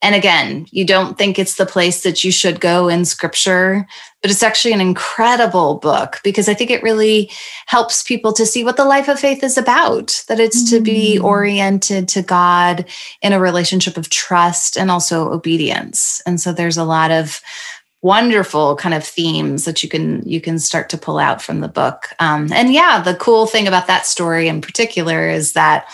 And 0.02 0.14
again, 0.14 0.66
you 0.70 0.84
don't 0.84 1.16
think 1.16 1.38
it's 1.38 1.54
the 1.54 1.64
place 1.64 2.02
that 2.02 2.24
you 2.24 2.30
should 2.30 2.60
go 2.60 2.88
in 2.88 3.06
scripture, 3.06 3.86
but 4.20 4.30
it's 4.30 4.42
actually 4.42 4.74
an 4.74 4.82
incredible 4.82 5.76
book 5.76 6.20
because 6.22 6.46
I 6.46 6.54
think 6.54 6.70
it 6.70 6.82
really 6.82 7.30
helps 7.64 8.02
people 8.02 8.34
to 8.34 8.44
see 8.44 8.64
what 8.64 8.76
the 8.76 8.84
life 8.84 9.08
of 9.08 9.18
faith 9.18 9.42
is 9.42 9.56
about, 9.56 10.22
that 10.28 10.38
it's 10.38 10.64
mm. 10.64 10.70
to 10.70 10.80
be 10.82 11.18
mm. 11.18 11.24
oriented 11.24 12.08
to 12.08 12.22
God 12.22 12.84
in 13.22 13.32
a 13.32 13.40
relationship 13.40 13.96
of 13.96 14.10
trust 14.10 14.76
and 14.76 14.90
also 14.90 15.32
obedience. 15.32 16.20
And 16.26 16.38
so 16.38 16.52
there's 16.52 16.76
a 16.76 16.84
lot 16.84 17.10
of 17.10 17.40
wonderful 18.06 18.76
kind 18.76 18.94
of 18.94 19.04
themes 19.04 19.64
that 19.64 19.82
you 19.82 19.88
can 19.88 20.22
you 20.24 20.40
can 20.40 20.60
start 20.60 20.88
to 20.88 20.96
pull 20.96 21.18
out 21.18 21.42
from 21.42 21.60
the 21.60 21.68
book. 21.68 22.14
Um, 22.20 22.52
and 22.52 22.72
yeah 22.72 23.02
the 23.02 23.16
cool 23.16 23.46
thing 23.46 23.66
about 23.66 23.88
that 23.88 24.06
story 24.06 24.46
in 24.46 24.60
particular 24.60 25.28
is 25.28 25.54
that 25.54 25.88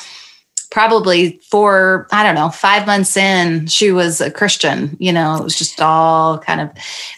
probably 0.71 1.38
for 1.50 2.07
i 2.12 2.23
don't 2.23 2.35
know 2.35 2.49
five 2.49 2.87
months 2.87 3.16
in 3.16 3.66
she 3.66 3.92
was 3.92 4.23
a 4.23 4.31
christian 4.31 4.97
you 4.99 5.12
know 5.12 5.37
it 5.37 5.45
was 5.45 5.54
just 5.54 5.83
all 5.83 6.38
kind 6.38 6.62
of 6.62 6.71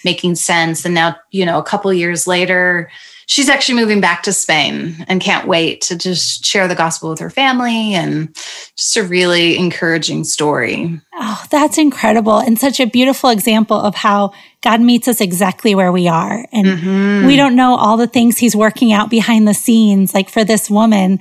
making 0.04 0.34
sense. 0.34 0.84
And 0.84 0.94
now 0.94 1.16
you 1.30 1.44
know 1.46 1.58
a 1.58 1.64
couple 1.64 1.92
years 1.92 2.26
later 2.26 2.90
she's 3.26 3.48
actually 3.48 3.74
moving 3.74 4.00
back 4.00 4.22
to 4.22 4.32
spain 4.32 5.04
and 5.08 5.20
can't 5.20 5.48
wait 5.48 5.80
to 5.80 5.96
just 5.96 6.44
share 6.44 6.68
the 6.68 6.74
gospel 6.74 7.10
with 7.10 7.18
her 7.18 7.30
family 7.30 7.94
and 7.94 8.34
just 8.76 8.96
a 8.96 9.02
really 9.02 9.56
encouraging 9.56 10.24
story 10.24 11.00
oh 11.14 11.44
that's 11.50 11.78
incredible 11.78 12.38
and 12.38 12.58
such 12.58 12.80
a 12.80 12.86
beautiful 12.86 13.30
example 13.30 13.78
of 13.78 13.94
how 13.94 14.32
god 14.62 14.80
meets 14.80 15.08
us 15.08 15.20
exactly 15.20 15.74
where 15.74 15.92
we 15.92 16.08
are 16.08 16.46
and 16.52 16.66
mm-hmm. 16.66 17.26
we 17.26 17.36
don't 17.36 17.56
know 17.56 17.76
all 17.76 17.96
the 17.96 18.06
things 18.06 18.38
he's 18.38 18.56
working 18.56 18.92
out 18.92 19.10
behind 19.10 19.46
the 19.46 19.54
scenes 19.54 20.14
like 20.14 20.28
for 20.28 20.44
this 20.44 20.70
woman 20.70 21.18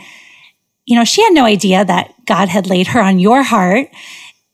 you 0.86 0.98
know, 0.98 1.05
she 1.05 1.24
had 1.24 1.33
no 1.33 1.45
idea 1.45 1.86
that 1.86 2.13
God 2.25 2.50
had 2.50 2.67
laid 2.67 2.88
her 2.88 3.01
on 3.01 3.19
your 3.19 3.43
heart. 3.43 3.88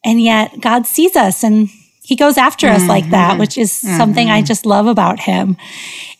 And 0.05 0.21
yet 0.21 0.59
God 0.61 0.85
sees 0.85 1.15
us 1.15 1.43
and 1.43 1.69
he 2.03 2.15
goes 2.15 2.37
after 2.37 2.67
mm-hmm. 2.67 2.83
us 2.83 2.87
like 2.87 3.09
that, 3.09 3.31
mm-hmm. 3.31 3.39
which 3.39 3.57
is 3.57 3.71
mm-hmm. 3.71 3.97
something 3.97 4.29
I 4.29 4.41
just 4.41 4.65
love 4.65 4.87
about 4.87 5.19
him. 5.19 5.57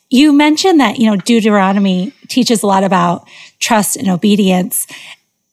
You 0.10 0.34
mentioned 0.34 0.80
that, 0.80 0.98
you 0.98 1.10
know, 1.10 1.18
Deuteronomy 1.18 2.14
teaches 2.28 2.64
a 2.64 2.68
lot 2.68 2.84
about 2.84 3.28
trust 3.60 3.96
and 3.96 4.08
obedience. 4.08 4.88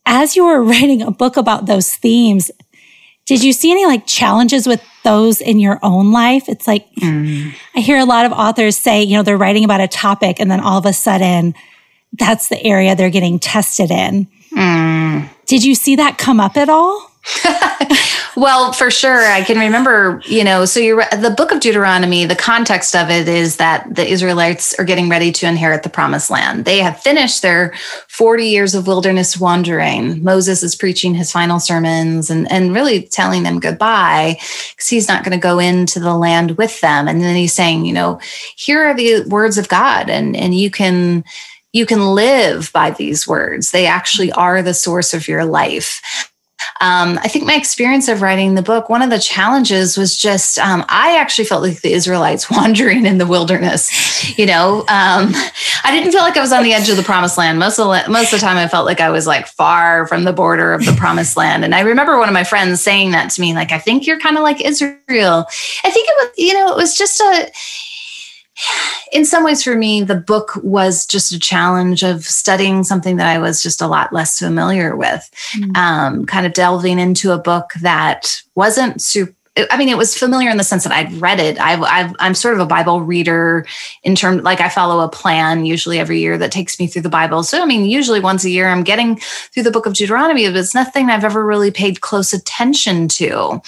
As 0.07 0.37
you 0.37 0.45
were 0.47 0.63
writing 0.65 1.03
a 1.03 1.11
book 1.11 1.37
about 1.37 1.67
those 1.67 1.95
themes, 1.95 2.51
did 3.27 3.43
you 3.43 3.53
see 3.53 3.73
any 3.73 3.87
like 3.87 4.07
challenges 4.07 4.67
with 4.67 4.83
those 5.03 5.41
in 5.41 5.59
your 5.59 5.79
own 5.83 6.13
life? 6.13 6.49
It's 6.49 6.67
like, 6.67 6.89
mm. 6.95 7.53
I 7.75 7.81
hear 7.81 7.99
a 7.99 8.05
lot 8.05 8.25
of 8.25 8.33
authors 8.33 8.77
say, 8.77 9.03
you 9.03 9.17
know, 9.17 9.23
they're 9.23 9.37
writing 9.37 9.65
about 9.65 9.81
a 9.81 9.89
topic 9.89 10.39
and 10.39 10.51
then 10.51 10.61
all 10.61 10.79
of 10.79 10.87
a 10.87 10.93
sudden 10.93 11.55
that's 12.13 12.49
the 12.49 12.63
area 12.63 12.95
they're 12.95 13.11
getting 13.11 13.39
tested 13.39 13.91
in. 13.91 14.29
Mm. 14.53 15.29
Did 15.47 15.65
you 15.65 15.75
see 15.75 15.97
that 15.97 16.19
come 16.19 16.41
up 16.41 16.57
at 16.57 16.69
all? 16.69 17.11
well, 18.37 18.73
for 18.73 18.90
sure. 18.90 19.26
I 19.26 19.42
can 19.42 19.59
remember, 19.59 20.23
you 20.26 20.45
know, 20.45 20.64
so 20.64 20.78
you're 20.78 21.04
the 21.18 21.35
book 21.37 21.50
of 21.50 21.61
Deuteronomy, 21.61 22.25
the 22.25 22.37
context 22.37 22.95
of 22.95 23.11
it 23.11 23.28
is 23.28 23.56
that 23.56 23.92
the 23.92 24.06
Israelites 24.06 24.75
are 24.78 24.85
getting 24.85 25.09
ready 25.09 25.33
to 25.33 25.47
inherit 25.47 25.83
the 25.83 25.88
promised 25.88 26.30
land. 26.30 26.64
They 26.64 26.78
have 26.78 27.00
finished 27.00 27.42
their 27.42 27.75
40 28.09 28.47
years 28.47 28.75
of 28.75 28.87
wilderness 28.87 29.38
wandering. 29.38 30.23
Moses 30.23 30.62
is 30.62 30.76
preaching 30.76 31.14
his 31.14 31.33
final 31.33 31.59
sermons 31.59 32.30
and, 32.30 32.50
and 32.50 32.75
really 32.75 33.02
telling 33.02 33.42
them 33.42 33.59
goodbye 33.59 34.38
because 34.71 34.88
he's 34.88 35.09
not 35.09 35.25
going 35.25 35.37
to 35.37 35.42
go 35.42 35.59
into 35.59 35.99
the 35.99 36.14
land 36.14 36.52
with 36.52 36.80
them. 36.80 37.09
And 37.09 37.21
then 37.21 37.35
he's 37.35 37.54
saying, 37.54 37.87
you 37.87 37.92
know, 37.92 38.21
here 38.56 38.85
are 38.85 38.95
the 38.95 39.23
words 39.28 39.59
of 39.59 39.68
God 39.68 40.09
and, 40.09 40.37
and 40.37 40.54
you 40.54 40.71
can 40.71 41.25
you 41.73 41.85
can 41.85 42.14
live 42.14 42.71
by 42.73 42.90
these 42.90 43.28
words. 43.28 43.71
They 43.71 43.85
actually 43.85 44.33
are 44.33 44.62
the 44.62 44.73
source 44.73 45.12
of 45.12 45.28
your 45.28 45.45
life. 45.45 46.00
Um, 46.81 47.19
I 47.23 47.29
think 47.29 47.47
my 47.47 47.55
experience 47.55 48.09
of 48.09 48.21
writing 48.21 48.55
the 48.55 48.63
book, 48.63 48.89
one 48.89 49.01
of 49.01 49.09
the 49.09 49.19
challenges 49.19 49.97
was 49.97 50.17
just 50.17 50.59
um, 50.59 50.85
I 50.89 51.19
actually 51.19 51.47
felt 51.47 51.63
like 51.63 51.81
the 51.81 51.93
Israelites 51.93 52.51
wandering 52.51 53.07
in 53.07 53.19
the 53.19 53.27
wilderness. 53.27 54.39
You 54.39 54.47
know, 54.47 54.81
um, 54.81 55.33
I 55.85 55.91
didn't 55.91 56.13
feel 56.13 56.21
like 56.21 56.37
I 56.37 56.41
was 56.41 56.53
on 56.53 56.63
the 56.63 56.73
edge 56.73 56.89
of 56.89 56.97
the 56.97 57.03
promised 57.03 57.39
land. 57.39 57.59
Most 57.59 57.79
of 57.79 57.87
the, 57.87 58.11
most 58.11 58.33
of 58.33 58.41
the 58.41 58.47
time, 58.47 58.57
I 58.57 58.69
felt 58.69 58.87
like 58.87 59.01
I 59.01 59.11
was 59.11 59.27
like 59.27 59.47
far 59.47 60.07
from 60.07 60.25
the 60.25 60.33
border 60.33 60.75
of 60.75 60.85
the 60.85 60.93
promised 60.93 61.37
land. 61.37 61.65
And 61.65 61.75
I 61.75 61.81
remember 61.81 62.19
one 62.19 62.29
of 62.29 62.35
my 62.35 62.45
friends 62.45 62.81
saying 62.81 63.13
that 63.13 63.31
to 63.31 63.41
me, 63.41 63.55
like, 63.55 63.73
"I 63.73 63.79
think 63.79 64.07
you're 64.07 64.21
kind 64.21 64.37
of 64.37 64.43
like 64.43 64.61
Israel." 64.61 65.47
I 65.85 65.91
think 65.91 66.09
it 66.09 66.15
was, 66.19 66.31
you 66.37 66.55
know, 66.55 66.71
it 66.71 66.77
was 66.77 66.97
just 66.97 67.21
a 67.21 67.51
in 69.13 69.25
some 69.25 69.45
ways 69.45 69.63
for 69.63 69.77
me 69.77 70.03
the 70.03 70.15
book 70.15 70.53
was 70.63 71.07
just 71.07 71.33
a 71.33 71.39
challenge 71.39 72.03
of 72.03 72.25
studying 72.25 72.85
something 72.85 73.17
that 73.17 73.29
i 73.29 73.39
was 73.39 73.63
just 73.63 73.81
a 73.81 73.87
lot 73.87 74.13
less 74.13 74.39
familiar 74.39 74.97
with 74.97 75.31
mm-hmm. 75.53 75.77
um, 75.77 76.27
kind 76.27 76.47
of 76.47 76.53
delving 76.53 76.99
into 76.99 77.33
a 77.33 77.39
book 77.39 77.73
that 77.81 78.43
wasn't 78.55 79.01
super 79.01 79.37
I 79.71 79.79
mean, 79.79 79.89
it 79.89 79.97
was 79.97 80.17
familiar 80.17 80.51
in 80.51 80.59
the 80.59 80.65
sense 80.65 80.85
that 80.85 80.93
I'd 80.93 81.13
read 81.15 81.41
it. 81.41 81.59
I've, 81.59 81.83
i 81.83 82.27
am 82.27 82.35
sort 82.35 82.55
of 82.55 82.61
a 82.61 82.67
Bible 82.67 83.01
reader 83.01 83.67
in 84.03 84.15
terms, 84.15 84.43
like 84.43 84.61
I 84.61 84.69
follow 84.69 85.03
a 85.03 85.09
plan 85.09 85.65
usually 85.65 85.99
every 85.99 86.21
year 86.21 86.37
that 86.37 86.53
takes 86.53 86.79
me 86.79 86.87
through 86.87 87.03
the 87.03 87.09
Bible. 87.09 87.43
So, 87.43 87.63
I 87.63 87.65
mean, 87.65 87.87
usually 87.87 88.21
once 88.21 88.45
a 88.45 88.51
year 88.51 88.69
I'm 88.69 88.83
getting 88.83 89.17
through 89.17 89.63
the 89.63 89.71
book 89.71 89.87
of 89.87 89.95
Deuteronomy, 89.95 90.47
but 90.47 90.57
it's 90.57 90.75
nothing 90.75 91.09
I've 91.09 91.25
ever 91.25 91.45
really 91.45 91.71
paid 91.71 92.03
close 92.03 92.35
attention 92.35 93.09
to. 93.09 93.63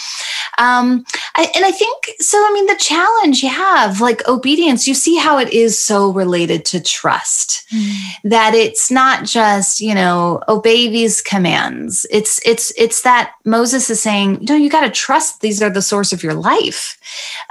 Um, 0.59 1.05
I, 1.39 1.51
and 1.55 1.65
I 1.65 1.71
think, 1.71 2.17
so, 2.21 2.37
I 2.37 2.51
mean, 2.53 2.67
the 2.67 2.77
challenge 2.77 3.43
you 3.43 3.49
have, 3.49 4.03
like 4.03 4.29
obedience, 4.29 4.87
you 4.87 4.93
see 4.93 5.17
how 5.17 5.39
it 5.39 5.51
is 5.55 5.83
so 5.83 6.13
related 6.13 6.67
to 6.67 6.83
trust, 6.83 7.65
mm. 7.73 7.95
that 8.25 8.53
it's 8.53 8.91
not 8.91 9.25
just, 9.25 9.81
you 9.81 9.95
know, 9.95 10.43
obey 10.49 10.89
these 10.89 11.23
commands. 11.23 12.05
It's, 12.11 12.47
it's, 12.47 12.75
it's 12.77 13.01
that 13.03 13.33
Moses 13.47 13.89
is 13.89 14.03
saying, 14.03 14.41
no, 14.43 14.55
you 14.55 14.69
got 14.69 14.83
to 14.83 14.91
trust 14.91 15.41
these 15.41 15.63
are 15.63 15.71
the 15.71 15.79
the 15.79 15.83
source 15.83 16.13
of 16.13 16.25
your 16.25 16.35
life. 16.35 16.99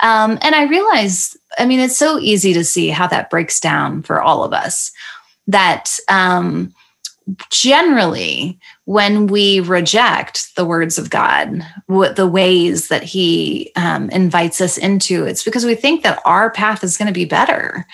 Um, 0.03 0.37
and 0.41 0.53
I 0.53 0.63
realize, 0.63 1.37
I 1.57 1.65
mean, 1.65 1.79
it's 1.79 1.95
so 1.97 2.19
easy 2.19 2.51
to 2.51 2.65
see 2.65 2.89
how 2.89 3.07
that 3.07 3.29
breaks 3.29 3.61
down 3.61 4.03
for 4.03 4.21
all 4.21 4.43
of 4.43 4.51
us. 4.51 4.91
That 5.47 5.97
um, 6.09 6.73
generally, 7.49 8.59
when 8.87 9.27
we 9.27 9.59
reject 9.59 10.55
the 10.55 10.63
words 10.63 10.97
of 10.97 11.09
God, 11.09 11.61
what 11.87 12.15
the 12.15 12.25
ways 12.25 12.87
that 12.87 13.03
He 13.03 13.69
um, 13.75 14.09
invites 14.11 14.61
us 14.61 14.77
into, 14.77 15.25
it's 15.25 15.43
because 15.43 15.65
we 15.65 15.75
think 15.75 16.03
that 16.03 16.21
our 16.23 16.49
path 16.49 16.85
is 16.85 16.95
going 16.95 17.07
to 17.07 17.13
be 17.13 17.25
better, 17.25 17.85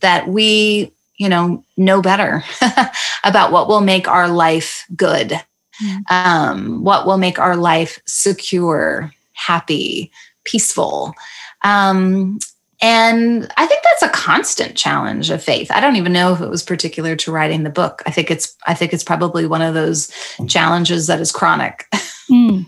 that 0.00 0.28
we, 0.28 0.92
you 1.16 1.30
know, 1.30 1.64
know 1.78 2.02
better 2.02 2.44
about 3.24 3.52
what 3.52 3.68
will 3.68 3.80
make 3.80 4.06
our 4.06 4.28
life 4.28 4.84
good, 4.94 5.30
mm-hmm. 5.30 6.14
um, 6.14 6.84
what 6.84 7.06
will 7.06 7.16
make 7.16 7.38
our 7.38 7.56
life 7.56 8.02
secure, 8.04 9.10
happy, 9.32 10.12
peaceful. 10.44 11.14
Um, 11.62 12.38
and 12.84 13.50
I 13.56 13.64
think 13.66 13.82
that's 13.82 14.02
a 14.02 14.10
constant 14.10 14.76
challenge 14.76 15.30
of 15.30 15.42
faith. 15.42 15.70
I 15.70 15.80
don't 15.80 15.96
even 15.96 16.12
know 16.12 16.34
if 16.34 16.42
it 16.42 16.50
was 16.50 16.62
particular 16.62 17.16
to 17.16 17.32
writing 17.32 17.62
the 17.62 17.70
book. 17.70 18.02
I 18.04 18.10
think 18.10 18.30
it's 18.30 18.54
I 18.66 18.74
think 18.74 18.92
it's 18.92 19.02
probably 19.02 19.46
one 19.46 19.62
of 19.62 19.72
those 19.72 20.12
challenges 20.48 21.06
that 21.06 21.20
is 21.20 21.32
chronic. 21.32 21.86
Mm. 22.30 22.64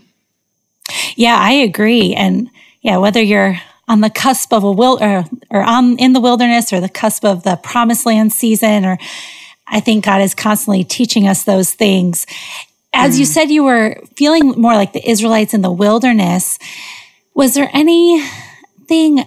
Yeah, 1.15 1.35
I 1.35 1.51
agree. 1.51 2.13
And 2.13 2.47
yeah, 2.83 2.97
whether 2.97 3.19
you're 3.19 3.59
on 3.87 4.01
the 4.01 4.09
cusp 4.11 4.53
of 4.53 4.63
a 4.63 4.71
will 4.71 5.03
or, 5.03 5.25
or 5.49 5.63
on 5.63 5.97
in 5.97 6.13
the 6.13 6.19
wilderness 6.19 6.71
or 6.71 6.79
the 6.79 6.87
cusp 6.87 7.25
of 7.25 7.41
the 7.41 7.55
promised 7.55 8.05
land 8.05 8.31
season, 8.31 8.85
or 8.85 8.99
I 9.65 9.79
think 9.79 10.05
God 10.05 10.21
is 10.21 10.35
constantly 10.35 10.83
teaching 10.83 11.27
us 11.27 11.43
those 11.43 11.73
things. 11.73 12.27
As 12.93 13.15
mm. 13.15 13.19
you 13.21 13.25
said, 13.25 13.49
you 13.49 13.63
were 13.63 13.99
feeling 14.15 14.49
more 14.49 14.75
like 14.75 14.93
the 14.93 15.09
Israelites 15.09 15.55
in 15.55 15.61
the 15.63 15.71
wilderness. 15.71 16.59
Was 17.33 17.55
there 17.55 17.71
anything 17.73 19.25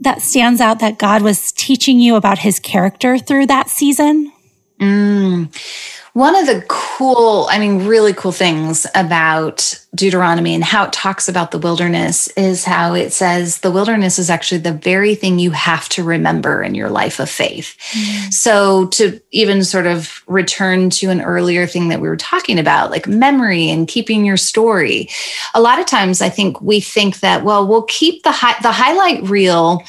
that 0.00 0.22
stands 0.22 0.60
out 0.60 0.78
that 0.80 0.98
God 0.98 1.22
was 1.22 1.52
teaching 1.52 2.00
you 2.00 2.16
about 2.16 2.38
his 2.38 2.58
character 2.58 3.18
through 3.18 3.46
that 3.46 3.68
season? 3.68 4.32
Mm. 4.80 5.99
One 6.12 6.34
of 6.34 6.46
the 6.46 6.64
cool, 6.68 7.46
I 7.50 7.58
mean, 7.58 7.86
really 7.86 8.12
cool 8.12 8.32
things 8.32 8.84
about 8.96 9.78
Deuteronomy 9.94 10.54
and 10.54 10.64
how 10.64 10.84
it 10.84 10.92
talks 10.92 11.28
about 11.28 11.52
the 11.52 11.58
wilderness 11.58 12.26
is 12.28 12.64
how 12.64 12.94
it 12.94 13.12
says 13.12 13.58
the 13.58 13.70
wilderness 13.70 14.18
is 14.18 14.28
actually 14.28 14.58
the 14.58 14.72
very 14.72 15.14
thing 15.14 15.38
you 15.38 15.52
have 15.52 15.88
to 15.90 16.02
remember 16.02 16.62
in 16.62 16.74
your 16.74 16.90
life 16.90 17.20
of 17.20 17.30
faith. 17.30 17.76
Mm. 17.92 18.32
So, 18.32 18.86
to 18.88 19.20
even 19.30 19.62
sort 19.62 19.86
of 19.86 20.22
return 20.26 20.90
to 20.90 21.10
an 21.10 21.20
earlier 21.20 21.66
thing 21.66 21.88
that 21.88 22.00
we 22.00 22.08
were 22.08 22.16
talking 22.16 22.58
about, 22.58 22.90
like 22.90 23.06
memory 23.06 23.70
and 23.70 23.86
keeping 23.86 24.24
your 24.24 24.36
story, 24.36 25.08
a 25.54 25.60
lot 25.60 25.78
of 25.78 25.86
times 25.86 26.20
I 26.20 26.28
think 26.28 26.60
we 26.60 26.80
think 26.80 27.20
that, 27.20 27.44
well, 27.44 27.66
we'll 27.66 27.82
keep 27.82 28.24
the, 28.24 28.32
hi- 28.32 28.60
the 28.62 28.72
highlight 28.72 29.22
reel 29.24 29.84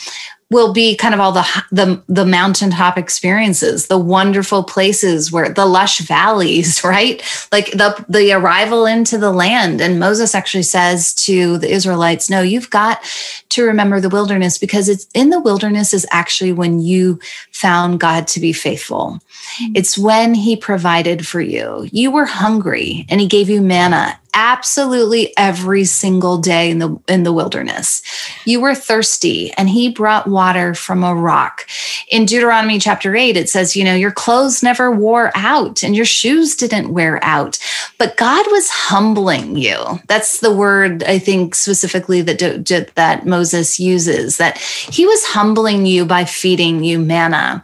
will 0.51 0.73
be 0.73 0.97
kind 0.97 1.13
of 1.13 1.19
all 1.19 1.31
the 1.31 1.63
the 1.71 2.03
the 2.07 2.25
mountaintop 2.25 2.97
experiences, 2.97 3.87
the 3.87 3.97
wonderful 3.97 4.63
places 4.63 5.31
where 5.31 5.49
the 5.49 5.65
lush 5.65 5.99
valleys, 5.99 6.83
right? 6.83 7.23
Like 7.51 7.71
the 7.71 8.05
the 8.07 8.33
arrival 8.33 8.85
into 8.85 9.17
the 9.17 9.31
land. 9.31 9.81
And 9.81 9.99
Moses 9.99 10.35
actually 10.35 10.63
says 10.63 11.13
to 11.25 11.57
the 11.57 11.71
Israelites, 11.71 12.29
"No, 12.29 12.41
you've 12.41 12.69
got 12.69 13.01
to 13.49 13.63
remember 13.63 13.99
the 13.99 14.09
wilderness 14.09 14.57
because 14.57 14.89
it's 14.89 15.07
in 15.13 15.29
the 15.29 15.39
wilderness 15.39 15.93
is 15.93 16.05
actually 16.11 16.51
when 16.51 16.79
you 16.79 17.19
found 17.51 17.99
God 17.99 18.27
to 18.29 18.39
be 18.39 18.53
faithful. 18.53 19.19
Mm-hmm. 19.61 19.73
It's 19.75 19.97
when 19.97 20.33
he 20.33 20.55
provided 20.55 21.27
for 21.27 21.41
you. 21.41 21.87
You 21.91 22.11
were 22.11 22.25
hungry 22.25 23.05
and 23.09 23.21
he 23.21 23.27
gave 23.27 23.49
you 23.49 23.61
manna 23.61 24.17
absolutely 24.33 25.33
every 25.37 25.83
single 25.83 26.37
day 26.37 26.71
in 26.71 26.79
the 26.79 26.97
in 27.07 27.23
the 27.23 27.33
wilderness. 27.33 28.01
You 28.45 28.61
were 28.61 28.75
thirsty 28.75 29.51
and 29.53 29.69
he 29.69 29.89
brought 29.89 30.27
water 30.27 30.73
from 30.73 31.03
a 31.03 31.13
rock. 31.13 31.67
In 32.09 32.25
Deuteronomy 32.25 32.79
chapter 32.79 33.15
8 33.15 33.37
it 33.37 33.49
says, 33.49 33.75
you 33.75 33.83
know, 33.83 33.95
your 33.95 34.11
clothes 34.11 34.63
never 34.63 34.91
wore 34.91 35.31
out 35.35 35.83
and 35.83 35.95
your 35.95 36.05
shoes 36.05 36.55
didn't 36.55 36.93
wear 36.93 37.23
out. 37.23 37.59
But 37.97 38.17
God 38.17 38.45
was 38.51 38.69
humbling 38.69 39.57
you. 39.57 39.77
That's 40.07 40.39
the 40.39 40.53
word 40.53 41.03
I 41.03 41.19
think 41.19 41.55
specifically 41.55 42.21
that 42.21 42.91
that 42.95 43.25
Moses 43.25 43.79
uses 43.79 44.37
that 44.37 44.57
he 44.57 45.05
was 45.05 45.25
humbling 45.25 45.85
you 45.85 46.05
by 46.05 46.25
feeding 46.25 46.83
you 46.83 46.99
manna. 46.99 47.63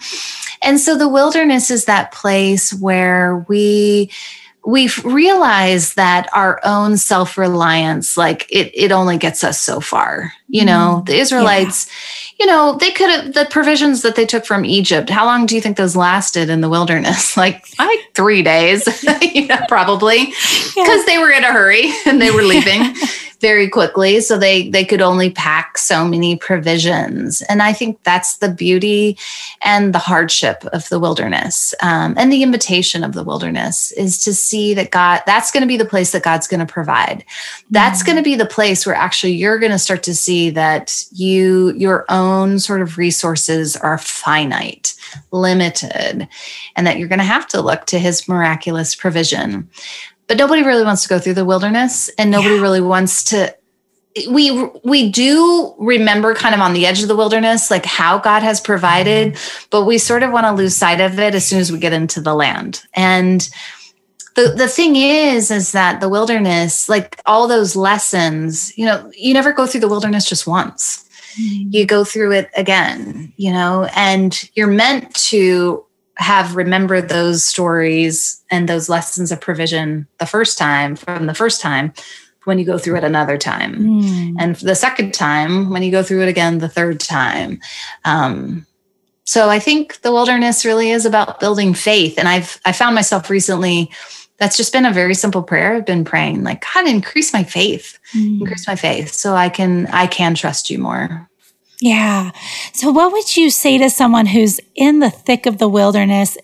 And 0.64 0.80
so 0.80 0.98
the 0.98 1.10
wilderness 1.10 1.70
is 1.72 1.86
that 1.86 2.12
place 2.12 2.74
where 2.74 3.46
we 3.48 4.10
we've 4.68 5.04
realized 5.06 5.96
that 5.96 6.28
our 6.34 6.60
own 6.64 6.98
self-reliance 6.98 8.18
like 8.18 8.46
it 8.50 8.70
it 8.74 8.92
only 8.92 9.18
gets 9.18 9.44
us 9.44 9.60
so 9.60 9.80
far 9.80 10.34
you 10.50 10.64
know? 10.64 11.02
Mm, 11.02 11.06
the 11.08 11.16
israelites 11.18 11.88
yeah. 12.38 12.46
you 12.46 12.52
know 12.52 12.78
they 12.80 12.92
could 12.92 13.10
have 13.10 13.34
the 13.34 13.48
provisions 13.50 14.02
that 14.02 14.16
they 14.16 14.26
took 14.26 14.46
from 14.46 14.66
egypt 14.66 15.10
how 15.10 15.26
long 15.26 15.46
do 15.46 15.56
you 15.56 15.62
think 15.62 15.78
those 15.78 15.96
lasted 15.96 16.50
in 16.50 16.62
the 16.62 16.70
wilderness? 16.70 17.36
Like 17.48 17.68
like 17.78 18.00
three 18.14 18.42
days 18.42 18.88
you 19.22 19.48
know 19.48 19.60
probably. 19.68 20.26
Because 20.26 20.76
yeah. 20.76 21.04
they 21.06 21.18
were 21.20 21.32
in 21.32 21.44
a 21.44 21.52
hurry 21.52 21.92
and 22.06 22.22
they 22.22 22.32
were 22.32 22.42
leaving 22.54 22.96
very 23.40 23.70
quickly 23.70 24.20
so 24.20 24.38
they 24.38 24.70
they 24.70 24.86
could 24.86 25.02
only 25.02 25.30
pack 25.30 25.78
so 25.78 26.08
many 26.08 26.36
provisions. 26.36 27.42
And 27.44 27.62
i 27.62 27.74
think 27.74 28.02
that's 28.04 28.38
the 28.38 28.50
beauty 28.50 29.18
and 29.62 29.94
the 29.94 30.00
hardship 30.00 30.64
of 30.74 30.88
the 30.90 31.00
wilderness 31.00 31.74
um, 31.82 32.14
and 32.18 32.32
the 32.32 32.44
invitation 32.44 33.04
of 33.04 33.14
the 33.14 33.24
wilderness 33.24 33.92
is 33.94 34.24
to 34.24 34.34
see 34.34 34.74
that 34.74 34.92
god 34.92 35.22
that's 35.26 35.52
going 35.52 35.62
to 35.62 35.68
be 35.68 35.78
the 35.78 35.86
place 35.86 36.12
that 36.12 36.24
god's 36.24 36.48
going 36.48 36.66
to 36.66 36.72
provide. 36.72 37.24
That's 37.70 38.00
mm-hmm. 38.00 38.06
going 38.06 38.18
to 38.18 38.24
be 38.24 38.36
the 38.36 38.46
place 38.46 38.86
where 38.86 38.96
actually 38.96 39.34
you're 39.34 39.60
going 39.60 39.72
to 39.72 39.80
start 39.80 40.04
to 40.04 40.16
see 40.16 40.50
that 40.52 41.04
you 41.12 41.74
your 41.74 42.06
own 42.10 42.60
sort 42.60 42.82
of 42.82 42.98
resources 42.98 43.76
are 43.76 43.98
finite 43.98 44.94
limited 45.32 46.28
and 46.76 46.88
that 46.88 46.98
you're 46.98 47.08
going 47.08 47.20
to 47.20 47.26
have 47.26 47.48
to 47.48 47.62
look 47.62 47.86
to 47.86 48.00
his 48.00 48.28
miraculous 48.28 48.96
provision 48.96 49.70
but 50.28 50.38
nobody 50.38 50.64
really 50.64 50.84
wants 50.84 51.04
to 51.04 51.10
go 51.10 51.20
through 51.20 51.34
the 51.34 51.46
wilderness 51.46 52.10
and 52.18 52.30
nobody 52.30 52.56
yeah. 52.56 52.62
really 52.62 52.82
wants 52.82 53.24
to 53.26 53.56
we 54.30 54.52
we 54.84 55.10
do 55.10 55.76
remember 55.78 56.34
kind 56.34 56.56
of 56.56 56.62
on 56.62 56.74
the 56.74 56.86
edge 56.86 57.02
of 57.02 57.08
the 57.08 57.16
wilderness 57.16 57.70
like 57.70 57.86
how 57.86 58.18
god 58.18 58.42
has 58.42 58.60
provided 58.60 59.34
mm-hmm. 59.34 59.68
but 59.70 59.86
we 59.86 59.98
sort 59.98 60.24
of 60.24 60.32
want 60.32 60.46
to 60.46 60.52
lose 60.52 60.76
sight 60.76 61.00
of 61.00 61.20
it 61.20 61.36
as 61.36 61.46
soon 61.46 61.60
as 61.60 61.72
we 61.72 61.78
get 61.78 61.94
into 61.94 62.20
the 62.20 62.34
land 62.34 62.84
and 62.94 63.50
the 64.36 64.54
the 64.56 64.68
thing 64.68 64.96
is 64.96 65.52
is 65.52 65.72
that 65.72 66.00
the 66.00 66.10
wilderness 66.10 66.90
like 66.90 67.22
all 67.26 67.48
those 67.48 67.76
lessons 67.76 68.76
you 68.78 68.86
know 68.86 69.12
you 69.16 69.34
never 69.34 69.54
go 69.54 69.68
through 69.68 69.82
the 69.82 69.88
wilderness 69.88 70.28
just 70.28 70.48
once 70.48 71.08
mm-hmm. 71.40 71.70
you 71.72 71.86
go 71.86 72.04
through 72.04 72.32
it 72.32 72.50
again 72.56 73.32
you 73.38 73.52
know 73.52 73.88
and 73.96 74.50
you're 74.56 74.68
meant 74.68 75.14
to 75.14 75.84
have 76.18 76.56
remembered 76.56 77.10
those 77.10 77.44
stories 77.44 78.42
and 78.50 78.68
those 78.68 78.90
lessons 78.90 79.32
of 79.32 79.40
provision 79.40 80.08
the 80.20 80.26
first 80.26 80.58
time 80.58 80.96
from 80.96 81.28
the 81.28 81.34
first 81.34 81.62
time 81.62 81.94
when 82.46 82.58
you 82.58 82.66
go 82.66 82.78
through 82.78 82.96
it 82.96 83.04
another 83.04 83.38
time. 83.38 83.76
Mm. 83.76 84.36
and 84.40 84.56
the 84.58 84.76
second 84.76 85.14
time 85.14 85.70
when 85.70 85.84
you 85.84 85.92
go 85.92 86.02
through 86.02 86.24
it 86.24 86.30
again 86.30 86.58
the 86.58 86.70
third 86.70 87.00
time. 87.00 87.60
Um, 88.06 88.66
so 89.26 89.50
i 89.50 89.60
think 89.60 90.02
the 90.02 90.12
wilderness 90.14 90.64
really 90.64 90.90
is 90.90 91.06
about 91.06 91.40
building 91.40 91.74
faith. 91.74 92.18
And 92.18 92.28
i've 92.28 92.60
i 92.66 92.72
found 92.72 92.96
myself 92.96 93.30
recently 93.30 93.92
that's 94.38 94.56
just 94.56 94.72
been 94.72 94.86
a 94.86 94.94
very 94.94 95.16
simple 95.16 95.42
prayer. 95.42 95.74
I've 95.76 95.86
been 95.86 96.06
praying 96.06 96.44
like 96.44 96.64
god 96.74 96.88
increase 96.88 97.34
my 97.34 97.44
faith. 97.44 98.00
Mm. 98.16 98.40
increase 98.42 98.66
my 98.66 98.76
faith 98.76 99.14
so 99.14 99.36
i 99.36 99.50
can 99.50 99.88
i 99.88 100.08
can 100.08 100.34
trust 100.34 100.70
you 100.70 100.80
more 100.80 101.30
yeah. 101.82 102.32
So, 102.74 102.92
what 102.92 103.12
would 103.12 103.36
you 103.38 103.50
say 103.50 103.78
to 103.78 103.90
someone 103.90 104.28
who's 104.28 104.60
in 104.76 105.00
the 105.00 105.10
thick 105.10 105.46
of 105.46 105.58
the 105.58 105.70
wilderness 105.70 106.38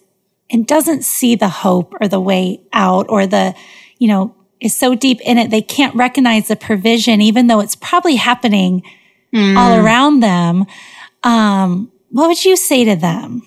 and 0.49 0.67
doesn't 0.67 1.03
see 1.03 1.35
the 1.35 1.49
hope 1.49 1.93
or 1.99 2.07
the 2.07 2.19
way 2.19 2.61
out 2.71 3.07
or 3.09 3.25
the, 3.25 3.55
you 3.97 4.07
know, 4.07 4.35
is 4.59 4.75
so 4.75 4.95
deep 4.95 5.19
in 5.21 5.37
it, 5.37 5.49
they 5.49 5.61
can't 5.61 5.95
recognize 5.95 6.47
the 6.47 6.55
provision, 6.55 7.21
even 7.21 7.47
though 7.47 7.59
it's 7.59 7.75
probably 7.75 8.15
happening 8.15 8.83
mm. 9.33 9.57
all 9.57 9.83
around 9.83 10.19
them? 10.19 10.65
Um, 11.23 11.91
what 12.09 12.27
would 12.27 12.45
you 12.45 12.55
say 12.55 12.85
to 12.85 12.95
them? 12.95 13.41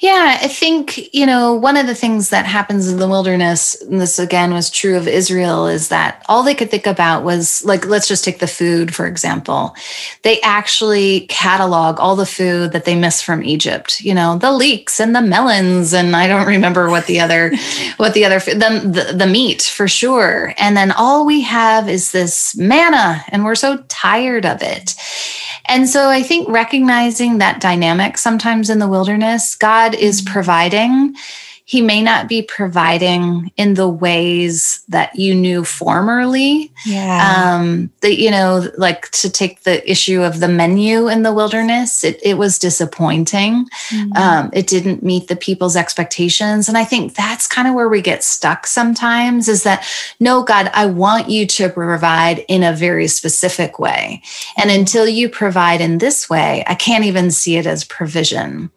Yeah, 0.00 0.38
I 0.40 0.48
think, 0.48 1.12
you 1.12 1.26
know, 1.26 1.54
one 1.54 1.76
of 1.76 1.86
the 1.86 1.94
things 1.94 2.30
that 2.30 2.46
happens 2.46 2.88
in 2.88 2.98
the 2.98 3.08
wilderness, 3.08 3.80
and 3.82 4.00
this 4.00 4.18
again 4.18 4.54
was 4.54 4.70
true 4.70 4.96
of 4.96 5.08
Israel, 5.08 5.66
is 5.66 5.88
that 5.88 6.24
all 6.28 6.42
they 6.42 6.54
could 6.54 6.70
think 6.70 6.86
about 6.86 7.24
was 7.24 7.64
like, 7.64 7.84
let's 7.84 8.06
just 8.06 8.24
take 8.24 8.38
the 8.38 8.46
food, 8.46 8.94
for 8.94 9.06
example. 9.06 9.74
They 10.22 10.40
actually 10.42 11.26
catalog 11.26 11.98
all 11.98 12.14
the 12.14 12.26
food 12.26 12.72
that 12.72 12.84
they 12.84 12.94
miss 12.94 13.20
from 13.20 13.42
Egypt, 13.42 14.00
you 14.00 14.14
know, 14.14 14.38
the 14.38 14.52
leeks 14.52 15.00
and 15.00 15.16
the 15.16 15.20
melons. 15.22 15.92
And 15.92 16.14
I 16.14 16.28
don't 16.28 16.46
remember 16.46 16.90
what 16.90 17.06
the 17.06 17.20
other, 17.20 17.52
what 17.96 18.14
the 18.14 18.24
other, 18.24 18.38
the, 18.38 19.08
the, 19.08 19.16
the 19.16 19.26
meat 19.26 19.62
for 19.62 19.88
sure. 19.88 20.54
And 20.58 20.76
then 20.76 20.92
all 20.92 21.26
we 21.26 21.40
have 21.42 21.88
is 21.88 22.12
this 22.12 22.56
manna, 22.56 23.24
and 23.28 23.44
we're 23.44 23.56
so 23.56 23.78
tired 23.88 24.46
of 24.46 24.62
it. 24.62 24.94
And 25.66 25.88
so 25.88 26.08
I 26.08 26.22
think 26.22 26.48
recognizing 26.48 27.38
that 27.38 27.60
dynamic 27.60 28.16
sometimes 28.16 28.70
in 28.70 28.78
the 28.78 28.88
wilderness, 28.88 29.54
God 29.58 29.94
is 29.94 30.22
mm-hmm. 30.22 30.32
providing 30.32 31.14
he 31.68 31.82
may 31.82 32.00
not 32.00 32.30
be 32.30 32.40
providing 32.40 33.52
in 33.58 33.74
the 33.74 33.90
ways 33.90 34.82
that 34.88 35.14
you 35.16 35.34
knew 35.34 35.64
formerly. 35.64 36.72
Yeah. 36.86 37.58
Um, 37.60 37.90
that, 38.00 38.16
you 38.16 38.30
know, 38.30 38.70
like 38.78 39.10
to 39.10 39.28
take 39.28 39.64
the 39.64 39.88
issue 39.88 40.22
of 40.22 40.40
the 40.40 40.48
menu 40.48 41.08
in 41.08 41.24
the 41.24 41.32
wilderness, 41.34 42.04
it, 42.04 42.20
it 42.22 42.38
was 42.38 42.58
disappointing. 42.58 43.68
Mm-hmm. 43.90 44.16
Um, 44.16 44.50
it 44.54 44.66
didn't 44.66 45.02
meet 45.02 45.28
the 45.28 45.36
people's 45.36 45.76
expectations. 45.76 46.70
And 46.70 46.78
I 46.78 46.84
think 46.84 47.14
that's 47.14 47.46
kind 47.46 47.68
of 47.68 47.74
where 47.74 47.90
we 47.90 48.00
get 48.00 48.24
stuck 48.24 48.66
sometimes 48.66 49.46
is 49.46 49.62
that, 49.64 49.86
no, 50.20 50.42
God, 50.42 50.70
I 50.72 50.86
want 50.86 51.28
you 51.28 51.46
to 51.48 51.68
provide 51.68 52.46
in 52.48 52.62
a 52.62 52.72
very 52.72 53.08
specific 53.08 53.78
way. 53.78 54.22
And 54.56 54.70
mm-hmm. 54.70 54.80
until 54.80 55.06
you 55.06 55.28
provide 55.28 55.82
in 55.82 55.98
this 55.98 56.30
way, 56.30 56.64
I 56.66 56.74
can't 56.74 57.04
even 57.04 57.30
see 57.30 57.58
it 57.58 57.66
as 57.66 57.84
provision. 57.84 58.70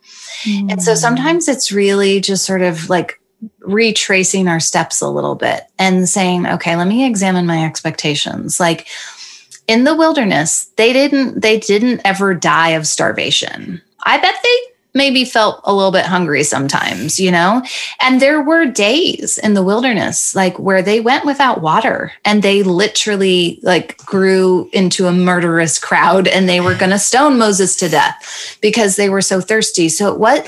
Mm. 0.44 0.72
And 0.72 0.84
so 0.84 0.96
sometimes 0.96 1.48
it's 1.48 1.72
really 1.72 2.22
just 2.22 2.46
sort 2.46 2.62
of 2.62 2.90
like 2.90 3.20
retracing 3.60 4.48
our 4.48 4.60
steps 4.60 5.02
a 5.02 5.10
little 5.10 5.36
bit 5.36 5.64
and 5.80 6.08
saying, 6.08 6.46
okay, 6.46 6.76
let 6.76 6.88
me 6.88 7.06
examine 7.06 7.46
my 7.46 7.66
expectations. 7.66 8.60
Like 8.60 8.88
in 9.68 9.84
the 9.84 9.96
wilderness, 9.96 10.66
they 10.78 10.94
didn't 10.94 11.42
they 11.42 11.60
didn't 11.60 12.02
ever 12.06 12.34
die 12.34 12.70
of 12.70 12.88
starvation. 12.88 13.82
I 14.04 14.18
bet 14.18 14.36
they 14.44 14.58
maybe 14.94 15.24
felt 15.26 15.62
a 15.64 15.74
little 15.74 15.92
bit 15.92 16.06
hungry 16.06 16.44
sometimes, 16.44 17.20
you 17.20 17.32
know? 17.32 17.64
And 18.02 18.22
there 18.22 18.42
were 18.42 18.66
days 18.66 19.38
in 19.38 19.54
the 19.54 19.64
wilderness 19.64 20.36
like 20.36 20.58
where 20.60 20.82
they 20.82 21.00
went 21.00 21.26
without 21.26 21.62
water 21.62 22.12
and 22.26 22.44
they 22.44 22.64
literally 22.64 23.60
like 23.64 23.98
grew 23.98 24.70
into 24.74 25.08
a 25.08 25.14
murderous 25.14 25.80
crowd 25.80 26.28
and 26.28 26.48
they 26.48 26.60
were 26.60 26.76
going 26.76 26.92
to 26.92 27.00
stone 27.00 27.38
Moses 27.38 27.76
to 27.78 27.90
death 27.90 28.58
because 28.62 28.96
they 28.96 29.10
were 29.10 29.22
so 29.22 29.40
thirsty. 29.40 29.90
So 29.90 30.14
what 30.14 30.46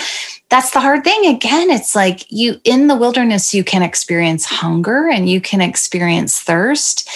that's 0.49 0.69
the 0.69 0.79
hard 0.79 1.03
thing 1.03 1.25
again 1.25 1.71
it's 1.71 1.95
like 1.95 2.31
you 2.31 2.61
in 2.63 2.85
the 2.85 2.95
wilderness 2.95 3.55
you 3.55 3.63
can 3.63 3.81
experience 3.81 4.45
hunger 4.45 5.09
and 5.09 5.27
you 5.27 5.41
can 5.41 5.61
experience 5.61 6.39
thirst 6.39 7.09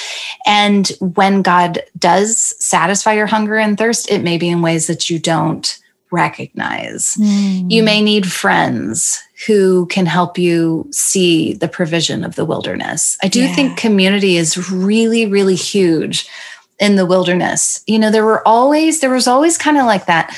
and 0.47 0.91
when 0.99 1.43
god 1.43 1.83
does 1.99 2.55
satisfy 2.57 3.13
your 3.13 3.27
hunger 3.27 3.55
and 3.55 3.77
thirst 3.77 4.09
it 4.09 4.23
may 4.23 4.39
be 4.39 4.49
in 4.49 4.63
ways 4.63 4.87
that 4.87 5.07
you 5.07 5.19
don't 5.19 5.77
recognize. 6.11 7.15
Mm. 7.15 7.71
You 7.71 7.83
may 7.83 8.01
need 8.01 8.31
friends 8.31 9.21
who 9.45 9.85
can 9.87 10.05
help 10.05 10.37
you 10.37 10.87
see 10.91 11.53
the 11.53 11.67
provision 11.67 12.23
of 12.23 12.35
the 12.35 12.45
wilderness. 12.45 13.17
I 13.21 13.27
do 13.27 13.41
yeah. 13.41 13.53
think 13.53 13.77
community 13.77 14.37
is 14.37 14.71
really, 14.71 15.25
really 15.25 15.55
huge 15.55 16.27
in 16.79 16.95
the 16.95 17.05
wilderness. 17.05 17.83
You 17.87 17.99
know, 17.99 18.11
there 18.11 18.25
were 18.25 18.47
always, 18.47 18.99
there 18.99 19.09
was 19.09 19.27
always 19.27 19.57
kind 19.57 19.77
of 19.77 19.85
like 19.85 20.05
that 20.05 20.35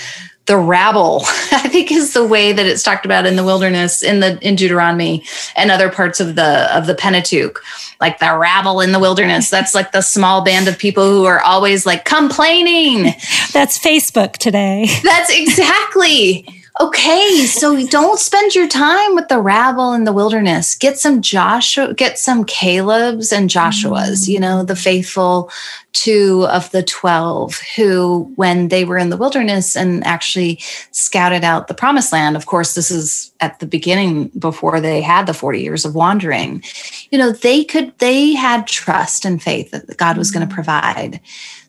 the 0.49 0.57
rabble 0.57 1.21
i 1.51 1.69
think 1.69 1.91
is 1.91 2.13
the 2.13 2.25
way 2.25 2.51
that 2.51 2.65
it's 2.65 2.83
talked 2.83 3.05
about 3.05 3.25
in 3.25 3.35
the 3.35 3.43
wilderness 3.43 4.03
in 4.03 4.19
the 4.19 4.37
in 4.45 4.55
deuteronomy 4.55 5.23
and 5.55 5.71
other 5.71 5.89
parts 5.89 6.19
of 6.19 6.35
the 6.35 6.75
of 6.75 6.87
the 6.87 6.95
pentateuch 6.95 7.63
like 7.99 8.19
the 8.19 8.37
rabble 8.37 8.79
in 8.79 8.91
the 8.91 8.99
wilderness. 8.99 9.49
That's 9.49 9.75
like 9.75 9.91
the 9.91 10.01
small 10.01 10.43
band 10.43 10.67
of 10.67 10.77
people 10.77 11.09
who 11.09 11.25
are 11.25 11.41
always 11.41 11.85
like 11.85 12.05
complaining. 12.05 13.03
That's 13.53 13.77
facebook 13.77 14.33
today. 14.33 14.87
That's 15.03 15.29
exactly 15.29 16.58
Okay, 16.81 17.45
so 17.45 17.85
don't 17.87 18.17
spend 18.19 18.55
your 18.55 18.67
time 18.69 19.13
with 19.13 19.27
the 19.27 19.41
rabble 19.41 19.91
in 19.91 20.05
the 20.05 20.13
wilderness. 20.13 20.77
Get 20.77 20.97
some 20.97 21.21
Joshua, 21.21 21.93
get 21.93 22.17
some 22.17 22.45
Caleb's 22.45 23.33
and 23.33 23.49
Joshua's, 23.49 24.29
you 24.29 24.39
know, 24.39 24.63
the 24.63 24.77
faithful 24.77 25.51
two 25.91 26.45
of 26.49 26.71
the 26.71 26.81
12 26.81 27.59
who, 27.75 28.31
when 28.37 28.69
they 28.69 28.85
were 28.85 28.97
in 28.97 29.09
the 29.09 29.17
wilderness 29.17 29.75
and 29.75 30.05
actually 30.05 30.57
scouted 30.91 31.43
out 31.43 31.67
the 31.67 31.73
promised 31.73 32.13
land, 32.13 32.37
of 32.37 32.45
course, 32.45 32.75
this 32.75 32.89
is 32.89 33.33
at 33.41 33.59
the 33.59 33.65
beginning 33.65 34.29
before 34.39 34.79
they 34.79 35.01
had 35.01 35.25
the 35.25 35.33
40 35.33 35.59
years 35.59 35.83
of 35.83 35.95
wandering, 35.95 36.63
you 37.11 37.17
know, 37.17 37.33
they 37.33 37.65
could, 37.65 37.91
they 37.97 38.31
had 38.33 38.67
trust 38.67 39.25
and 39.25 39.43
faith 39.43 39.71
that 39.71 39.97
God 39.97 40.17
was 40.17 40.31
going 40.31 40.47
to 40.47 40.53
provide. 40.53 41.19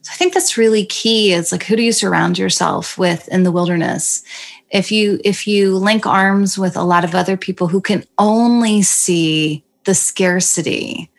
So 0.03 0.11
I 0.13 0.15
think 0.15 0.33
that's 0.33 0.57
really 0.57 0.85
key. 0.85 1.33
Is 1.33 1.51
like, 1.51 1.63
who 1.63 1.75
do 1.75 1.83
you 1.83 1.91
surround 1.91 2.39
yourself 2.39 2.97
with 2.97 3.27
in 3.27 3.43
the 3.43 3.51
wilderness? 3.51 4.23
If 4.71 4.91
you 4.91 5.19
if 5.23 5.47
you 5.47 5.77
link 5.77 6.05
arms 6.05 6.57
with 6.57 6.75
a 6.75 6.83
lot 6.83 7.03
of 7.03 7.13
other 7.13 7.37
people 7.37 7.67
who 7.67 7.81
can 7.81 8.03
only 8.17 8.81
see 8.81 9.63
the 9.83 9.93
scarcity 9.93 11.09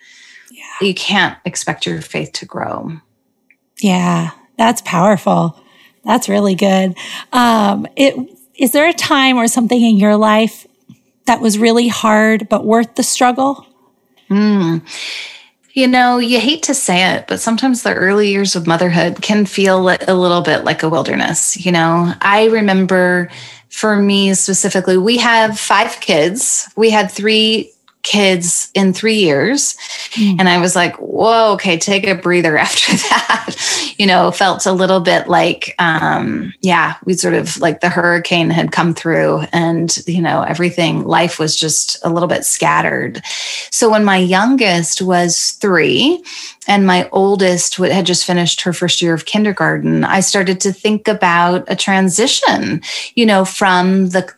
yeah. 0.51 0.87
you 0.87 0.95
can't 0.95 1.39
expect 1.45 1.87
your 1.87 2.01
faith 2.01 2.33
to 2.33 2.47
grow 2.47 2.93
yeah 3.81 4.31
that's 4.57 4.81
powerful 4.83 5.61
that's 6.05 6.29
really 6.29 6.55
good 6.55 6.97
um 7.33 7.87
it 7.97 8.15
is 8.55 8.73
there 8.73 8.89
a 8.89 8.93
time 8.93 9.37
or 9.37 9.47
something 9.47 9.81
in 9.81 9.97
your 9.97 10.17
life 10.17 10.67
that 11.27 11.41
was 11.41 11.59
really 11.59 11.89
hard 11.89 12.49
but 12.49 12.65
worth 12.65 12.95
the 12.95 13.03
struggle 13.03 13.67
mm. 14.31 14.83
You 15.75 15.89
know, 15.89 16.19
you 16.19 16.39
hate 16.39 16.65
to 16.65 16.75
say 16.75 17.15
it, 17.15 17.27
but 17.27 17.41
sometimes 17.41 17.83
the 17.83 17.95
early 17.95 18.31
years 18.31 18.57
of 18.57 18.67
motherhood 18.67 19.23
can 19.23 19.47
feel 19.47 19.79
a 19.89 20.15
little 20.15 20.43
bit 20.43 20.65
like 20.65 20.83
a 20.83 20.89
wilderness. 20.89 21.65
You 21.65 21.73
know, 21.73 22.13
I 22.21 22.47
remember 22.47 23.31
for 23.71 23.97
me 23.97 24.35
specifically, 24.35 24.99
we 24.99 25.17
have 25.17 25.59
five 25.59 25.99
kids. 26.01 26.69
We 26.77 26.91
had 26.91 27.11
three 27.11 27.72
kids 28.03 28.71
in 28.75 28.93
three 28.93 29.17
years. 29.17 29.77
Mm. 30.13 30.41
And 30.41 30.49
I 30.49 30.59
was 30.59 30.75
like, 30.75 30.97
whoa, 30.97 31.53
okay, 31.55 31.79
take 31.79 32.07
a 32.07 32.15
breather 32.15 32.57
after 32.59 32.93
that. 32.93 33.95
you 33.99 34.07
know, 34.07 34.31
felt 34.31 34.67
a 34.67 34.73
little 34.73 35.01
bit 35.01 35.29
like, 35.29 35.75
um, 35.79 36.53
yeah, 36.61 36.97
we 37.05 37.15
sort 37.15 37.35
of 37.35 37.59
like 37.61 37.81
the 37.81 37.89
hurricane 37.89 38.51
had 38.51 38.73
come 38.73 38.95
through 38.95 39.45
and, 39.53 39.97
you 40.07 40.21
know, 40.21 40.43
everything, 40.43 41.05
life 41.05 41.39
was 41.39 41.57
just 41.57 41.99
a 42.05 42.11
little 42.11 42.29
bit 42.29 42.45
scattered. 42.45 43.23
So 43.71 43.91
when 43.91 44.05
my 44.05 44.19
youngest 44.19 45.03
was 45.03 45.53
three, 45.53 46.23
and 46.69 46.87
my 46.87 47.09
oldest 47.11 47.77
had 47.77 48.07
just 48.07 48.25
finished 48.25 48.61
her 48.63 48.73
first 48.73 49.03
year 49.03 49.15
of 49.15 49.25
kindergarten, 49.25 50.05
I 50.05 50.21
started 50.21 50.61
to 50.61 50.73
think 50.73 51.09
about 51.09 51.65
a 51.67 51.75
transition, 51.75 52.83
you 53.15 53.27
know, 53.27 53.45
from 53.45 54.11
the 54.11 54.33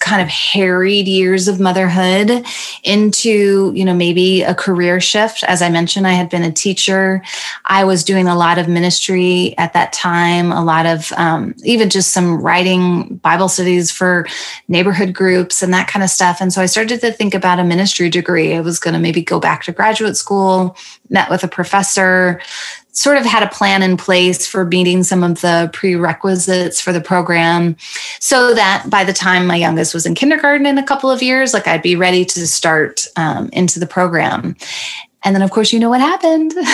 kind 0.00 0.20
of 0.20 0.28
harried 0.28 1.06
years 1.06 1.48
of 1.48 1.60
motherhood 1.60 2.44
into 2.82 3.72
you 3.74 3.84
know 3.84 3.94
maybe 3.94 4.42
a 4.42 4.54
career 4.54 5.00
shift. 5.00 5.44
As 5.44 5.62
i 5.62 5.68
mentioned 5.68 6.06
i 6.06 6.12
had 6.12 6.28
been 6.28 6.42
a 6.42 6.52
teacher. 6.52 7.22
I 7.64 7.84
was 7.84 8.04
doing 8.04 8.26
a 8.26 8.36
lot 8.36 8.58
of 8.58 8.68
ministry 8.68 9.54
at 9.58 9.72
that 9.74 9.92
time 9.92 10.52
a 10.52 10.64
lot 10.64 10.86
of 10.86 11.12
um, 11.12 11.54
even 11.64 11.90
just 11.90 12.12
some 12.12 12.40
writing 12.40 13.16
bible 13.16 13.48
studies 13.48 13.90
for 13.90 14.26
neighborhood 14.68 15.12
groups 15.12 15.62
and 15.62 15.72
that 15.72 15.88
kind 15.88 16.02
of 16.02 16.10
stuff. 16.10 16.40
And 16.40 16.52
so 16.52 16.62
i 16.62 16.66
started 16.66 17.00
to 17.00 17.12
think 17.12 17.34
about 17.34 17.60
a 17.60 17.64
ministry 17.64 18.08
degree. 18.08 18.54
I 18.54 18.60
was 18.60 18.78
going 18.78 18.94
to 18.94 19.00
maybe 19.00 19.22
go 19.22 19.40
back 19.40 19.62
to 19.64 19.72
graduate 19.72 20.16
school 20.16 20.76
met 21.10 21.30
with 21.30 21.42
a 21.44 21.48
professor 21.48 22.40
sort 22.98 23.16
of 23.16 23.24
had 23.24 23.44
a 23.44 23.48
plan 23.48 23.80
in 23.80 23.96
place 23.96 24.44
for 24.44 24.64
meeting 24.64 25.04
some 25.04 25.22
of 25.22 25.40
the 25.40 25.70
prerequisites 25.72 26.80
for 26.80 26.92
the 26.92 27.00
program 27.00 27.76
so 28.18 28.54
that 28.54 28.84
by 28.90 29.04
the 29.04 29.12
time 29.12 29.46
my 29.46 29.54
youngest 29.54 29.94
was 29.94 30.04
in 30.04 30.16
kindergarten 30.16 30.66
in 30.66 30.78
a 30.78 30.82
couple 30.82 31.08
of 31.08 31.22
years 31.22 31.54
like 31.54 31.68
i'd 31.68 31.80
be 31.80 31.94
ready 31.94 32.24
to 32.24 32.44
start 32.44 33.06
um, 33.16 33.48
into 33.52 33.78
the 33.78 33.86
program. 33.86 34.56
And 35.24 35.34
then 35.34 35.42
of 35.42 35.50
course 35.50 35.72
you 35.72 35.78
know 35.78 35.90
what 35.90 36.00
happened. 36.00 36.54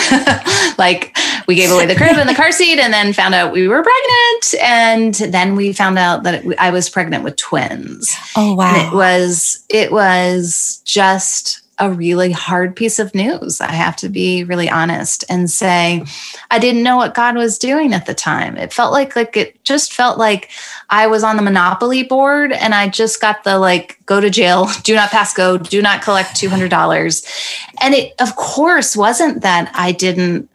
Like 0.77 1.15
we 1.47 1.55
gave 1.55 1.71
away 1.71 1.85
the 1.85 1.95
crib 1.95 2.17
and 2.17 2.27
the 2.27 2.35
car 2.35 2.51
seat 2.51 2.79
and 2.79 2.91
then 2.91 3.13
found 3.13 3.33
out 3.33 3.53
we 3.53 3.65
were 3.65 3.81
pregnant. 3.81 4.55
And 4.61 5.13
then 5.13 5.55
we 5.55 5.71
found 5.71 5.97
out 5.97 6.23
that 6.23 6.43
i 6.59 6.69
was 6.69 6.89
pregnant 6.89 7.23
with 7.23 7.37
twins. 7.37 8.13
Oh 8.35 8.55
wow. 8.55 8.75
And 8.75 8.87
it 8.87 8.93
was 8.93 9.63
it 9.69 9.91
was 9.91 10.81
just 10.83 11.61
a 11.77 11.91
really 11.91 12.31
hard 12.31 12.75
piece 12.75 12.99
of 12.99 13.13
news. 13.13 13.59
I 13.59 13.71
have 13.71 13.95
to 13.97 14.09
be 14.09 14.43
really 14.43 14.69
honest 14.69 15.25
and 15.29 15.49
say 15.49 16.05
I 16.49 16.59
didn't 16.59 16.83
know 16.83 16.95
what 16.95 17.13
God 17.13 17.35
was 17.35 17.57
doing 17.57 17.93
at 17.93 18.05
the 18.05 18.13
time. 18.13 18.57
It 18.57 18.71
felt 18.71 18.93
like 18.93 19.15
like 19.15 19.35
it 19.35 19.61
just 19.63 19.93
felt 19.93 20.17
like 20.17 20.49
I 20.89 21.07
was 21.07 21.23
on 21.23 21.35
the 21.35 21.41
monopoly 21.41 22.03
board 22.03 22.53
and 22.53 22.73
I 22.73 22.87
just 22.87 23.19
got 23.19 23.43
the 23.43 23.59
like 23.59 23.99
go 24.05 24.21
to 24.21 24.29
jail, 24.29 24.69
do 24.83 24.95
not 24.95 25.11
pass 25.11 25.33
go, 25.33 25.57
do 25.57 25.81
not 25.81 26.01
collect 26.01 26.39
$200. 26.39 27.71
And 27.81 27.93
it 27.93 28.13
of 28.19 28.35
course 28.35 28.95
wasn't 28.95 29.41
that 29.41 29.71
I 29.73 29.91
didn't 29.91 30.49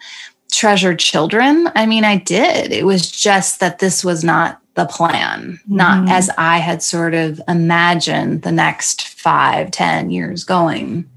treasure 0.50 0.94
children. 0.94 1.68
I 1.74 1.86
mean, 1.86 2.04
I 2.04 2.16
did. 2.16 2.72
It 2.72 2.84
was 2.84 3.10
just 3.10 3.60
that 3.60 3.78
this 3.78 4.04
was 4.04 4.24
not 4.24 4.60
the 4.74 4.86
plan, 4.86 5.52
mm-hmm. 5.52 5.76
not 5.76 6.08
as 6.08 6.30
I 6.36 6.58
had 6.58 6.82
sort 6.82 7.14
of 7.14 7.40
imagined 7.48 8.42
the 8.42 8.52
next 8.52 9.08
five, 9.08 9.70
ten 9.70 10.10
years 10.10 10.44
going. 10.44 11.08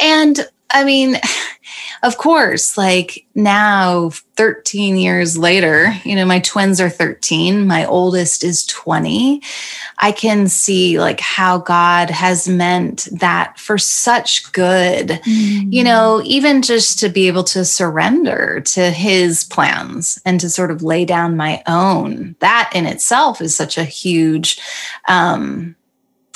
And 0.00 0.46
I 0.70 0.84
mean, 0.84 1.16
of 2.02 2.18
course, 2.18 2.78
like 2.78 3.26
now, 3.34 4.10
13 4.36 4.96
years 4.96 5.36
later, 5.36 5.92
you 6.04 6.14
know, 6.14 6.24
my 6.24 6.38
twins 6.38 6.80
are 6.80 6.88
13, 6.88 7.66
my 7.66 7.84
oldest 7.84 8.44
is 8.44 8.64
20. 8.66 9.42
I 9.98 10.12
can 10.12 10.46
see 10.48 11.00
like 11.00 11.18
how 11.18 11.58
God 11.58 12.08
has 12.08 12.48
meant 12.48 13.08
that 13.10 13.58
for 13.58 13.78
such 13.78 14.52
good, 14.52 15.08
mm. 15.08 15.72
you 15.72 15.82
know, 15.82 16.22
even 16.24 16.62
just 16.62 17.00
to 17.00 17.08
be 17.08 17.26
able 17.26 17.44
to 17.44 17.64
surrender 17.64 18.60
to 18.66 18.90
his 18.90 19.42
plans 19.44 20.20
and 20.24 20.38
to 20.40 20.48
sort 20.48 20.70
of 20.70 20.82
lay 20.82 21.04
down 21.04 21.36
my 21.36 21.62
own. 21.66 22.36
That 22.38 22.70
in 22.74 22.86
itself 22.86 23.40
is 23.40 23.56
such 23.56 23.76
a 23.76 23.84
huge, 23.84 24.60
um, 25.08 25.74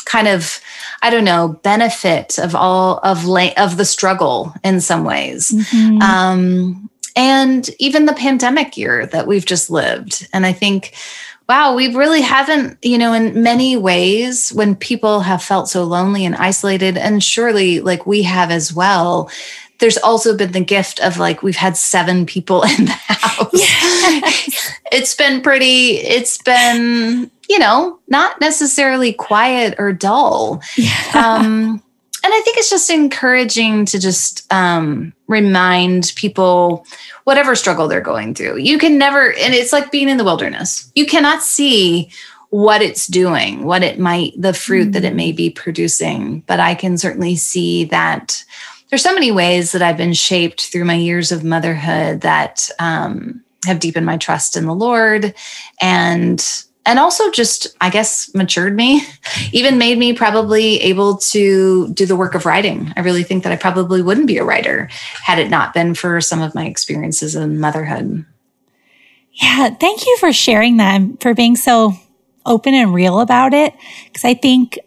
kind 0.03 0.29
of 0.29 0.61
i 1.03 1.11
don't 1.11 1.25
know 1.25 1.59
benefit 1.63 2.39
of 2.39 2.55
all 2.55 2.99
of 2.99 3.25
la- 3.25 3.53
of 3.57 3.77
the 3.77 3.85
struggle 3.85 4.55
in 4.65 4.81
some 4.81 5.05
ways 5.05 5.51
mm-hmm. 5.51 6.01
um, 6.03 6.91
and 7.15 7.71
even 7.79 8.07
the 8.07 8.15
pandemic 8.15 8.77
year 8.77 9.07
that 9.07 9.27
we've 9.27 9.47
just 9.47 9.71
lived 9.71 10.29
and 10.33 10.47
i 10.47 10.53
think 10.53 10.95
wow 11.49 11.75
we 11.75 11.95
really 11.95 12.23
haven't 12.23 12.79
you 12.83 12.99
know 12.99 13.13
in 13.13 13.43
many 13.43 13.77
ways 13.77 14.53
when 14.53 14.75
people 14.75 15.21
have 15.21 15.43
felt 15.43 15.69
so 15.69 15.85
lonely 15.85 16.25
and 16.25 16.37
isolated 16.37 16.97
and 16.97 17.23
surely 17.23 17.81
like 17.81 18.07
we 18.07 18.23
have 18.23 18.51
as 18.51 18.73
well 18.73 19.31
there's 19.83 19.99
also 19.99 20.37
been 20.37 20.53
the 20.53 20.65
gift 20.65 21.01
of 21.01 21.19
like 21.19 21.43
we've 21.43 21.57
had 21.57 21.77
seven 21.77 22.25
people 22.25 22.63
in 22.79 22.85
the 22.85 22.93
house. 22.93 23.51
Yes. 23.53 24.73
it's 24.93 25.15
been 25.15 25.43
pretty, 25.43 25.97
it's 25.97 26.39
been, 26.39 27.29
you 27.49 27.59
know, 27.59 27.99
not 28.07 28.41
necessarily 28.41 29.13
quiet 29.13 29.75
or 29.79 29.93
dull. 29.93 30.63
Yeah. 30.77 30.95
Um, 31.15 31.83
and 32.25 32.33
I 32.33 32.41
think 32.45 32.59
it's 32.59 32.71
just 32.71 32.91
encouraging 32.91 33.85
to 33.87 33.99
just 33.99 34.51
um, 34.53 35.13
remind 35.27 36.13
people 36.15 36.87
whatever 37.25 37.57
struggle 37.57 37.89
they're 37.89 38.01
going 38.01 38.35
through. 38.35 38.59
You 38.59 38.79
can 38.79 38.97
never, 38.97 39.33
and 39.33 39.53
it's 39.53 39.73
like 39.73 39.91
being 39.91 40.09
in 40.09 40.17
the 40.17 40.25
wilderness. 40.25 40.93
You 40.95 41.07
cannot 41.07 41.43
see 41.43 42.13
what 42.51 42.83
it's 42.83 43.09
doing, 43.09 43.65
what 43.65 43.83
it 43.83 43.99
might, 43.99 44.41
the 44.41 44.55
fruit 44.55 44.91
mm. 44.91 44.93
that 44.93 45.05
it 45.05 45.17
may 45.17 45.33
be 45.33 45.51
producing. 45.51 46.41
But 46.47 46.61
I 46.61 46.77
can 46.77 46.97
certainly 46.97 47.35
see 47.35 47.87
that 47.87 48.45
there's 48.93 49.03
so 49.03 49.15
many 49.15 49.33
ways 49.33 49.73
that 49.73 49.81
I've 49.81 49.97
been 49.97 50.13
shaped 50.13 50.67
through 50.67 50.85
my 50.85 50.97
years 50.97 51.33
of 51.33 51.43
motherhood 51.43 52.21
that 52.21 52.69
um, 52.79 53.43
have 53.65 53.81
deepened 53.81 54.05
my 54.05 54.19
trust 54.19 54.55
in 54.55 54.67
the 54.67 54.75
Lord 54.75 55.35
and 55.81 56.65
and 56.85 56.99
also 56.99 57.31
just 57.31 57.69
i 57.81 57.89
guess 57.89 58.35
matured 58.35 58.75
me 58.77 59.03
even 59.53 59.79
made 59.79 59.97
me 59.97 60.13
probably 60.13 60.81
able 60.81 61.17
to 61.17 61.89
do 61.95 62.05
the 62.05 62.17
work 62.17 62.35
of 62.35 62.45
writing. 62.45 62.93
I 62.95 63.01
really 63.01 63.23
think 63.23 63.45
that 63.45 63.53
i 63.53 63.57
probably 63.57 64.03
wouldn't 64.03 64.27
be 64.27 64.37
a 64.37 64.45
writer 64.45 64.91
had 65.23 65.39
it 65.39 65.49
not 65.49 65.73
been 65.73 65.95
for 65.95 66.21
some 66.21 66.43
of 66.43 66.55
my 66.55 66.67
experiences 66.67 67.35
in 67.35 67.61
motherhood. 67.61 68.27
Yeah 69.33 69.71
thank 69.71 70.05
you 70.05 70.19
for 70.21 70.35
sharing 70.35 70.77
that 70.77 70.97
and 70.97 71.19
for 71.23 71.33
being 71.33 71.57
so 71.57 71.95
open 72.45 72.75
and 72.75 72.93
real 72.93 73.21
about 73.21 73.55
it 73.55 73.73
because 74.05 74.25
i 74.27 74.35
think 74.35 74.79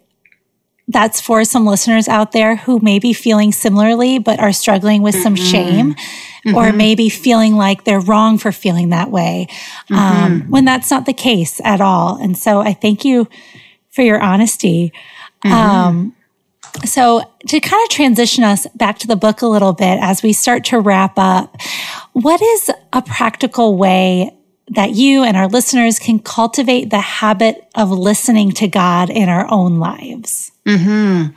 that's 0.95 1.19
for 1.19 1.43
some 1.43 1.65
listeners 1.65 2.07
out 2.07 2.31
there 2.31 2.55
who 2.55 2.79
may 2.79 2.99
be 2.99 3.11
feeling 3.11 3.51
similarly 3.51 4.17
but 4.17 4.39
are 4.39 4.53
struggling 4.53 5.01
with 5.01 5.13
mm-hmm. 5.13 5.23
some 5.23 5.35
shame 5.35 5.93
mm-hmm. 5.93 6.55
or 6.55 6.71
maybe 6.71 7.09
feeling 7.09 7.57
like 7.57 7.83
they're 7.83 7.99
wrong 7.99 8.37
for 8.37 8.53
feeling 8.53 8.91
that 8.91 9.11
way 9.11 9.45
um, 9.91 9.97
mm-hmm. 9.97 10.23
um, 10.23 10.41
when 10.49 10.63
that's 10.63 10.89
not 10.89 11.05
the 11.05 11.11
case 11.11 11.59
at 11.65 11.81
all. 11.81 12.17
And 12.21 12.37
so 12.37 12.61
I 12.61 12.71
thank 12.71 13.03
you 13.03 13.27
for 13.89 14.03
your 14.03 14.21
honesty. 14.21 14.93
Mm-hmm. 15.43 15.53
Um, 15.53 16.15
so 16.85 17.29
to 17.47 17.59
kind 17.59 17.83
of 17.83 17.89
transition 17.89 18.45
us 18.45 18.65
back 18.75 18.97
to 18.99 19.07
the 19.07 19.17
book 19.17 19.41
a 19.41 19.47
little 19.47 19.73
bit 19.73 19.99
as 20.01 20.23
we 20.23 20.31
start 20.31 20.63
to 20.65 20.79
wrap 20.79 21.15
up, 21.17 21.57
what 22.13 22.41
is 22.41 22.71
a 22.93 23.01
practical 23.01 23.75
way 23.75 24.34
that 24.69 24.91
you 24.91 25.23
and 25.23 25.37
our 25.37 25.47
listeners 25.47 25.99
can 25.99 26.19
cultivate 26.19 26.89
the 26.89 26.99
habit 26.99 27.67
of 27.75 27.91
listening 27.91 28.51
to 28.53 28.67
God 28.67 29.09
in 29.09 29.29
our 29.29 29.49
own 29.51 29.79
lives? 29.79 30.51
Mm-hmm. 30.65 31.35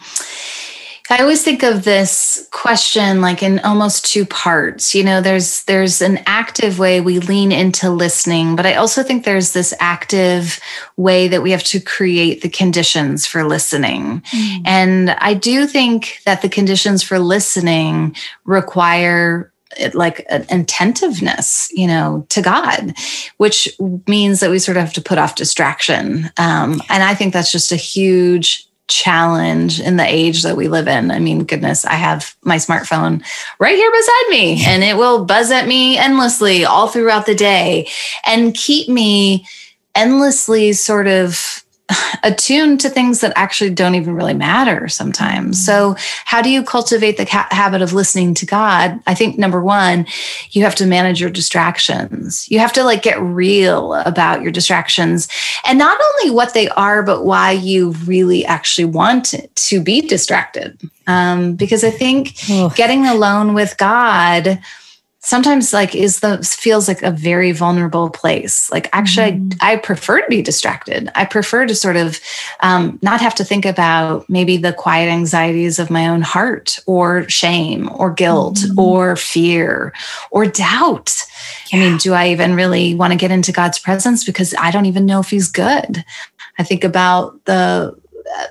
I 1.11 1.23
always 1.23 1.43
think 1.43 1.63
of 1.63 1.85
this 1.85 2.47
question 2.51 3.23
like 3.23 3.43
in 3.43 3.61
almost 3.61 4.05
two 4.05 4.27
parts. 4.27 4.95
You 4.95 5.03
know, 5.05 5.23
there's 5.23 5.65
there's 5.65 6.03
an 6.03 6.21
active 6.27 6.79
way 6.79 7.01
we 7.01 7.19
lean 7.19 7.51
into 7.51 7.91
listening, 7.91 8.57
but 8.57 8.67
I 8.67 8.75
also 8.75 9.03
think 9.03 9.25
there's 9.25 9.53
this 9.53 9.73
active 9.81 10.61
way 10.99 11.27
that 11.29 11.43
we 11.43 11.51
have 11.53 11.65
to 11.65 11.81
create 11.81 12.43
the 12.43 12.51
conditions 12.51 13.27
for 13.27 13.45
listening. 13.45 14.21
Mm. 14.21 14.63
And 14.67 15.11
I 15.13 15.33
do 15.33 15.67
think 15.67 16.21
that 16.27 16.43
the 16.43 16.49
conditions 16.51 17.03
for 17.03 17.19
listening 17.19 18.15
require 18.45 19.51
like 19.95 20.25
an 20.29 20.47
attentiveness, 20.51 21.71
you 21.73 21.87
know, 21.87 22.27
to 22.31 22.43
God, 22.43 22.95
which 23.37 23.69
means 24.07 24.41
that 24.41 24.51
we 24.51 24.59
sort 24.59 24.77
of 24.77 24.83
have 24.85 24.95
to 24.95 25.03
put 25.03 25.19
off 25.19 25.35
distraction. 25.35 26.31
Um, 26.39 26.81
and 26.89 27.03
I 27.03 27.15
think 27.15 27.33
that's 27.33 27.53
just 27.53 27.73
a 27.73 27.77
huge 27.77 28.69
challenge 28.89 29.81
in 29.81 29.97
the 29.97 30.07
age 30.07 30.43
that 30.43 30.57
we 30.57 30.67
live 30.69 30.89
in. 30.89 31.11
I 31.11 31.19
mean, 31.19 31.45
goodness, 31.45 31.85
I 31.85 31.95
have 31.95 32.35
my 32.43 32.57
smartphone 32.57 33.23
right 33.59 33.77
here 33.77 33.93
beside 33.93 34.31
me 34.31 34.65
and 34.65 34.83
it 34.83 34.97
will 34.97 35.27
buzz 35.27 35.51
at 35.51 35.69
me 35.69 35.99
endlessly 35.99 36.65
all 36.65 36.89
throughout 36.89 37.27
the 37.27 37.35
day 37.35 37.89
and 38.25 38.55
keep 38.55 38.89
me 38.89 39.47
endlessly 39.95 40.73
sort 40.73 41.07
of 41.07 41.65
attuned 42.23 42.81
to 42.81 42.89
things 42.89 43.21
that 43.21 43.33
actually 43.37 43.71
don't 43.71 43.95
even 43.95 44.15
really 44.15 44.35
matter 44.35 44.89
sometimes. 44.89 45.65
So, 45.65 45.97
how 46.25 46.43
do 46.43 46.51
you 46.51 46.63
cultivate 46.63 47.17
the 47.17 47.27
ca- 47.27 47.49
habit 47.51 47.83
of 47.83 47.93
listening 47.93 48.35
to 48.35 48.47
God? 48.47 49.01
I 49.07 49.15
think 49.15 49.39
number 49.39 49.63
one, 49.63 50.07
you 50.51 50.63
have 50.65 50.75
to 50.77 50.87
manage 50.87 51.21
your 51.21 51.31
distractions. 51.31 52.51
You 52.51 52.59
have 52.59 52.73
to 52.75 52.85
like 52.85 53.03
get 53.03 53.21
real 53.21 53.95
about 53.95 54.43
your 54.43 54.53
distractions 54.53 55.29
and 55.65 55.79
not 55.79 55.99
only 56.01 56.35
what 56.35 56.55
they 56.55 56.69
are, 56.71 57.03
but 57.03 57.25
why 57.25 57.53
you 57.53 57.91
really 58.05 58.45
actually 58.45 58.87
want 58.87 59.35
to 59.55 59.81
be 59.81 60.01
distracted. 60.01 60.81
Um, 61.07 61.55
because 61.55 61.85
I 61.85 61.91
think 61.91 62.37
getting 62.77 63.07
alone 63.07 63.55
with 63.55 63.77
God 63.79 64.61
sometimes 65.21 65.73
like 65.73 65.95
is 65.95 66.21
the 66.21 66.39
feels 66.43 66.87
like 66.87 67.03
a 67.03 67.11
very 67.11 67.51
vulnerable 67.51 68.09
place 68.09 68.71
like 68.71 68.89
actually 68.93 69.33
mm. 69.33 69.57
I, 69.61 69.73
I, 69.73 69.77
prefer 69.77 70.21
to 70.21 70.29
be 70.29 70.43
distracted 70.43 71.11
i 71.17 71.25
prefer 71.25 71.67
to 71.67 71.75
sort 71.75 71.97
of 71.97 72.21
um, 72.61 72.99
not 73.03 73.21
have 73.21 73.35
to 73.37 73.45
think 73.45 73.65
about 73.65 74.29
maybe 74.29 74.57
the 74.57 74.73
quiet 74.73 75.09
anxieties 75.09 75.79
of 75.79 75.91
my 75.91 76.09
own 76.09 76.23
heart 76.23 76.79
or 76.87 77.29
shame 77.29 77.91
or 77.95 78.13
guilt 78.13 78.59
mm. 78.59 78.79
or 78.79 79.17
fear 79.17 79.93
or 80.31 80.47
doubt 80.47 81.17
yeah. 81.73 81.79
i 81.79 81.83
mean 81.83 81.99
do 81.99 82.13
i 82.13 82.29
even 82.29 82.55
really 82.55 82.95
want 82.95 83.13
to 83.13 83.19
get 83.19 83.33
into 83.33 83.51
god's 83.51 83.79
presence 83.79 84.25
because 84.25 84.55
i 84.59 84.71
don't 84.71 84.87
even 84.87 85.05
know 85.05 85.19
if 85.19 85.31
he's 85.31 85.49
good 85.49 86.05
i 86.59 86.63
think 86.63 86.85
about 86.85 87.45
the 87.45 87.95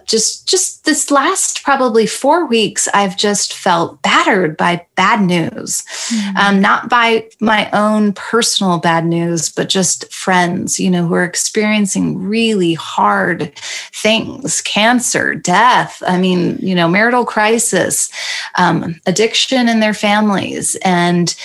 just 0.06 0.48
just 0.48 0.86
this 0.86 1.12
last 1.12 1.64
probably 1.64 2.06
four 2.06 2.46
weeks 2.46 2.88
i've 2.94 3.18
just 3.18 3.54
felt 3.54 4.02
battered 4.02 4.56
by 4.58 4.86
bad 4.96 5.22
news 5.22 5.84
mm-hmm. 6.10 6.38
um, 6.38 6.62
not 6.62 6.90
by 6.90 7.28
my 7.40 7.70
own 7.72 8.14
personal 8.14 8.78
bad 8.80 9.06
news 9.06 9.50
but 9.50 9.70
just 9.70 10.12
friends 10.12 10.80
you 10.80 10.90
know 10.90 11.06
who 11.06 11.14
are 11.14 11.24
experiencing 11.24 12.18
really 12.18 12.74
hard 12.74 13.52
things 13.94 14.62
cancer 14.62 15.36
death 15.36 16.02
i 16.08 16.18
mean 16.18 16.58
you 16.60 16.74
know 16.74 16.88
marital 16.88 17.26
crisis 17.26 18.10
um, 18.56 19.00
addiction 19.06 19.70
in 19.70 19.80
their 19.80 19.94
families 19.94 20.76
and 20.84 21.36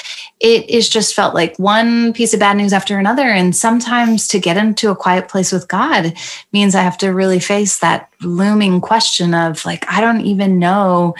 it 0.42 0.68
is 0.68 0.88
just 0.88 1.14
felt 1.14 1.34
like 1.34 1.56
one 1.56 2.12
piece 2.12 2.34
of 2.34 2.40
bad 2.40 2.56
news 2.56 2.72
after 2.72 2.98
another. 2.98 3.28
And 3.28 3.54
sometimes 3.54 4.26
to 4.28 4.40
get 4.40 4.56
into 4.56 4.90
a 4.90 4.96
quiet 4.96 5.28
place 5.28 5.52
with 5.52 5.68
God 5.68 6.14
means 6.52 6.74
I 6.74 6.82
have 6.82 6.98
to 6.98 7.10
really 7.10 7.38
face 7.38 7.78
that 7.78 8.10
looming 8.20 8.80
question 8.80 9.34
of 9.34 9.64
like, 9.64 9.88
I 9.88 10.00
don't 10.00 10.22
even 10.22 10.58
know 10.58 11.14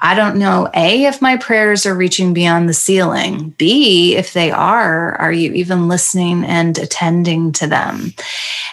I 0.00 0.14
don't 0.14 0.36
know, 0.36 0.68
A, 0.74 1.04
if 1.04 1.22
my 1.22 1.36
prayers 1.36 1.86
are 1.86 1.94
reaching 1.94 2.34
beyond 2.34 2.68
the 2.68 2.74
ceiling. 2.74 3.54
B, 3.56 4.16
if 4.16 4.32
they 4.32 4.50
are, 4.50 5.14
are 5.16 5.32
you 5.32 5.52
even 5.52 5.88
listening 5.88 6.44
and 6.44 6.76
attending 6.78 7.52
to 7.52 7.66
them? 7.66 8.12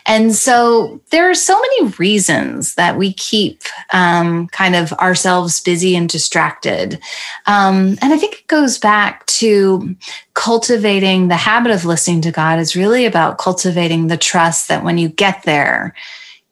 And 0.05 0.36
so 0.36 0.99
there 1.12 1.29
are 1.29 1.36
so 1.36 1.60
many 1.60 1.93
reasons 1.97 2.75
that 2.75 2.97
we 2.97 3.13
keep 3.13 3.62
um, 3.93 4.47
kind 4.47 4.75
of 4.75 4.91
ourselves 4.93 5.62
busy 5.62 5.95
and 5.95 6.10
distracted. 6.10 6.99
Um, 7.45 7.97
and 8.01 8.12
I 8.13 8.17
think 8.17 8.34
it 8.34 8.47
goes 8.47 8.77
back 8.77 9.25
to 9.27 9.95
cultivating 10.34 11.27
the 11.27 11.36
habit 11.36 11.71
of 11.71 11.86
listening 11.86 12.21
to 12.21 12.31
God 12.31 12.60
is 12.60 12.75
really 12.75 13.05
about 13.05 13.38
cultivating 13.38 14.07
the 14.07 14.17
trust 14.17 14.67
that 14.67 14.84
when 14.84 14.97
you 14.97 15.07
get 15.07 15.43
there, 15.43 15.93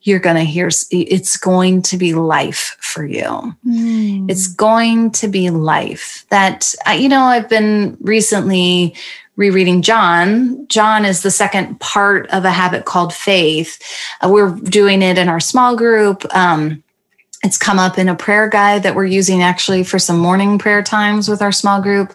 you're 0.10 0.19
going 0.19 0.36
to 0.36 0.43
hear 0.43 0.69
it's 0.91 1.38
going 1.38 1.82
to 1.84 1.98
be 1.98 2.13
life 2.13 2.76
for 2.80 3.06
you. 3.06 3.56
Mm. 3.65 4.30
It's 4.30 4.48
going 4.48 5.12
to 5.12 5.28
be 5.28 5.50
life 5.50 6.26
that, 6.30 6.74
you 6.98 7.08
know, 7.08 7.22
I've 7.22 7.48
been 7.48 7.98
recently 8.02 8.95
rereading 9.36 9.82
John. 9.82 10.67
John 10.67 11.06
is 11.06 11.22
the 11.22 11.32
second 11.32 11.80
part 11.80 12.28
of 12.32 12.43
a 12.43 12.52
habit 12.52 12.84
called 12.86 13.13
faith. 13.13 13.82
Uh, 14.22 14.30
we're 14.30 14.52
doing 14.52 15.02
it 15.02 15.17
in 15.17 15.30
our 15.30 15.39
small 15.39 15.78
group. 15.78 16.26
Um, 16.36 16.84
it's 17.43 17.58
come 17.58 17.80
up 17.80 17.97
in 17.97 18.10
a 18.10 18.15
prayer 18.15 18.49
guide 18.49 18.84
that 18.84 18.95
we're 18.95 19.06
using 19.06 19.41
actually 19.41 19.84
for 19.84 19.97
some 19.97 20.19
morning 20.19 20.58
prayer 20.58 20.84
times 20.84 21.30
with 21.30 21.41
our 21.41 21.54
small 21.54 21.82
group. 21.82 22.13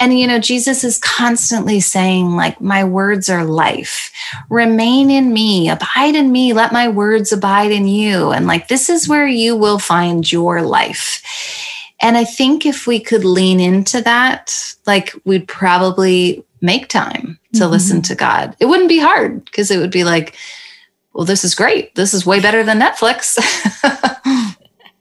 And, 0.00 0.18
you 0.18 0.26
know, 0.26 0.40
Jesus 0.40 0.82
is 0.82 0.98
constantly 0.98 1.78
saying, 1.78 2.32
like, 2.34 2.60
my 2.60 2.82
words 2.82 3.30
are 3.30 3.44
life. 3.44 4.10
Remain 4.50 5.08
in 5.08 5.32
me, 5.32 5.70
abide 5.70 6.16
in 6.16 6.32
me, 6.32 6.52
let 6.52 6.72
my 6.72 6.88
words 6.88 7.32
abide 7.32 7.70
in 7.70 7.86
you. 7.86 8.32
And, 8.32 8.48
like, 8.48 8.66
this 8.66 8.90
is 8.90 9.08
where 9.08 9.28
you 9.28 9.54
will 9.54 9.78
find 9.78 10.30
your 10.30 10.62
life. 10.62 11.22
And 12.02 12.16
I 12.16 12.24
think 12.24 12.66
if 12.66 12.88
we 12.88 12.98
could 12.98 13.24
lean 13.24 13.60
into 13.60 14.02
that, 14.02 14.74
like, 14.84 15.14
we'd 15.24 15.46
probably 15.46 16.44
make 16.60 16.88
time 16.88 17.38
to 17.52 17.60
mm-hmm. 17.60 17.70
listen 17.70 18.02
to 18.02 18.16
God. 18.16 18.56
It 18.58 18.66
wouldn't 18.66 18.88
be 18.88 18.98
hard 18.98 19.44
because 19.44 19.70
it 19.70 19.78
would 19.78 19.92
be 19.92 20.02
like, 20.02 20.34
well, 21.16 21.24
this 21.24 21.44
is 21.44 21.54
great. 21.54 21.94
This 21.94 22.12
is 22.12 22.26
way 22.26 22.40
better 22.40 22.62
than 22.62 22.80
Netflix. 22.80 23.38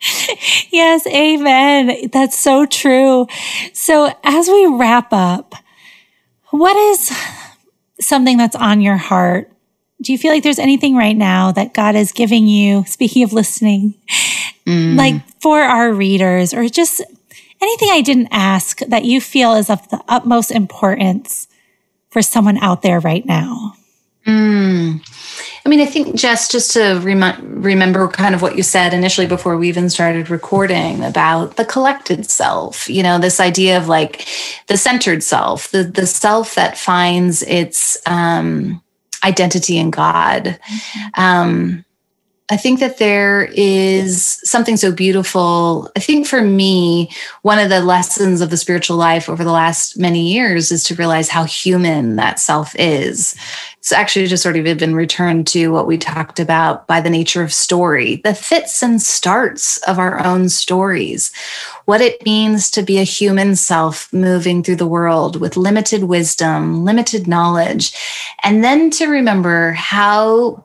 yes, 0.72 1.08
amen. 1.08 2.10
That's 2.12 2.38
so 2.38 2.66
true. 2.66 3.28
So, 3.74 4.14
as 4.24 4.48
we 4.48 4.66
wrap 4.66 5.12
up, 5.12 5.56
what 6.52 6.76
is 6.76 7.16
something 8.00 8.38
that's 8.38 8.56
on 8.56 8.82
your 8.82 8.98
heart? 8.98 9.52
Do 10.02 10.12
you 10.12 10.18
feel 10.18 10.32
like 10.32 10.44
there's 10.44 10.60
anything 10.60 10.96
right 10.96 11.16
now 11.16 11.52
that 11.54 11.74
God 11.74 11.96
is 11.96 12.12
giving 12.12 12.48
you, 12.48 12.84
speaking 12.86 13.24
of 13.24 13.34
listening, 13.34 13.96
mm. 14.66 14.98
like 14.98 15.16
for 15.42 15.62
our 15.62 15.92
readers, 15.94 16.54
or 16.54 16.68
just 16.68 17.02
anything 17.62 17.90
I 17.92 18.02
didn't 18.02 18.28
ask 18.32 18.80
that 18.80 19.06
you 19.06 19.22
feel 19.22 19.54
is 19.54 19.70
of 19.70 19.88
the 19.90 20.04
utmost 20.08 20.52
importance 20.52 21.48
for 22.10 22.22
someone 22.22 22.58
out 22.58 22.82
there 22.82 23.00
right 23.00 23.26
now? 23.26 23.74
Mm. 24.28 25.02
I 25.76 25.78
mean, 25.78 25.88
I 25.90 25.92
think 25.92 26.24
Jes, 26.24 26.48
just 26.48 26.72
to 26.72 27.02
rem- 27.04 27.62
remember 27.62 28.08
kind 28.08 28.34
of 28.34 28.42
what 28.42 28.56
you 28.56 28.64
said 28.64 28.94
initially 28.94 29.28
before 29.28 29.58
we 29.58 29.68
even 29.68 29.90
started 29.90 30.30
recording 30.30 31.04
about 31.04 31.58
the 31.58 31.66
collected 31.66 32.32
self, 32.32 32.90
you 32.90 33.04
know, 33.04 33.20
this 33.20 33.42
idea 33.42 33.78
of 33.78 33.90
like 33.90 34.26
the 34.68 34.78
centered 34.78 35.22
self, 35.22 35.70
the, 35.72 35.84
the 35.84 36.08
self 36.08 36.56
that 36.56 36.78
finds 36.78 37.42
its, 37.44 37.98
um, 38.06 38.82
identity 39.26 39.78
in 39.78 39.92
God. 39.92 40.58
Um, 41.16 41.84
I 42.52 42.58
think 42.58 42.80
that 42.80 43.00
there 43.00 43.50
is 43.56 44.24
something 44.44 44.78
so 44.78 44.92
beautiful. 44.92 45.90
I 45.96 46.00
think 46.00 46.28
for 46.28 46.42
me, 46.42 47.10
one 47.42 47.58
of 47.58 47.70
the 47.70 47.82
lessons 47.82 48.40
of 48.40 48.52
the 48.52 48.58
spiritual 48.58 48.98
life 48.98 49.28
over 49.28 49.44
the 49.44 49.52
last 49.52 49.98
many 49.98 50.32
years 50.32 50.72
is 50.72 50.84
to 50.84 50.96
realize 50.96 51.28
how 51.28 51.46
human 51.46 52.18
that 52.18 52.40
self 52.40 52.76
is. 52.78 53.36
It's 53.80 53.92
actually 53.92 54.28
just 54.28 54.44
sort 54.44 54.58
of 54.58 54.78
been 54.78 54.96
returned 54.96 55.48
to 55.48 55.70
what 55.70 55.88
we 55.88 55.98
talked 55.98 56.40
about 56.40 56.86
by 56.86 57.02
the 57.02 57.10
nature 57.10 57.42
of 57.42 57.52
story, 57.52 58.18
the 58.24 58.36
fits 58.36 58.84
and 58.84 59.02
starts 59.02 59.78
of 59.88 59.98
our 59.98 60.24
own 60.24 60.50
stories, 60.50 61.32
what 61.86 62.02
it 62.02 62.24
means 62.26 62.70
to 62.72 62.84
be 62.84 63.00
a 63.00 63.04
human 63.04 63.56
self 63.56 64.12
moving 64.14 64.62
through 64.62 64.76
the 64.76 64.88
world 64.88 65.42
with 65.42 65.58
limited 65.58 66.04
wisdom, 66.04 66.86
limited 66.86 67.28
knowledge, 67.28 67.92
and 68.44 68.64
then 68.64 68.92
to 68.92 69.08
remember 69.08 69.72
how 69.72 70.64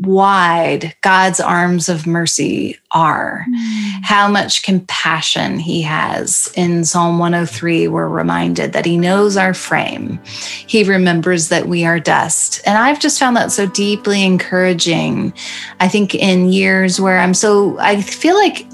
wide 0.00 0.94
God's 1.00 1.40
arms 1.40 1.88
of 1.88 2.06
mercy 2.06 2.78
are, 2.92 3.44
mm. 3.48 3.90
how 4.02 4.28
much 4.28 4.62
compassion 4.62 5.58
he 5.58 5.82
has. 5.82 6.52
In 6.54 6.84
Psalm 6.84 7.18
103, 7.18 7.88
we're 7.88 8.08
reminded 8.08 8.72
that 8.72 8.86
he 8.86 8.96
knows 8.96 9.36
our 9.36 9.52
frame. 9.52 10.18
He 10.24 10.84
remembers 10.84 11.48
that 11.48 11.66
we 11.66 11.84
are 11.84 12.00
dust. 12.00 12.62
And 12.64 12.78
I've 12.78 13.00
just 13.00 13.18
found 13.18 13.36
that 13.36 13.52
so 13.52 13.66
deeply 13.66 14.24
encouraging. 14.24 15.34
I 15.80 15.88
think 15.88 16.14
in 16.14 16.50
years 16.50 17.00
where 17.00 17.18
I'm 17.18 17.34
so, 17.34 17.78
I 17.78 18.00
feel 18.00 18.36
like 18.36 18.66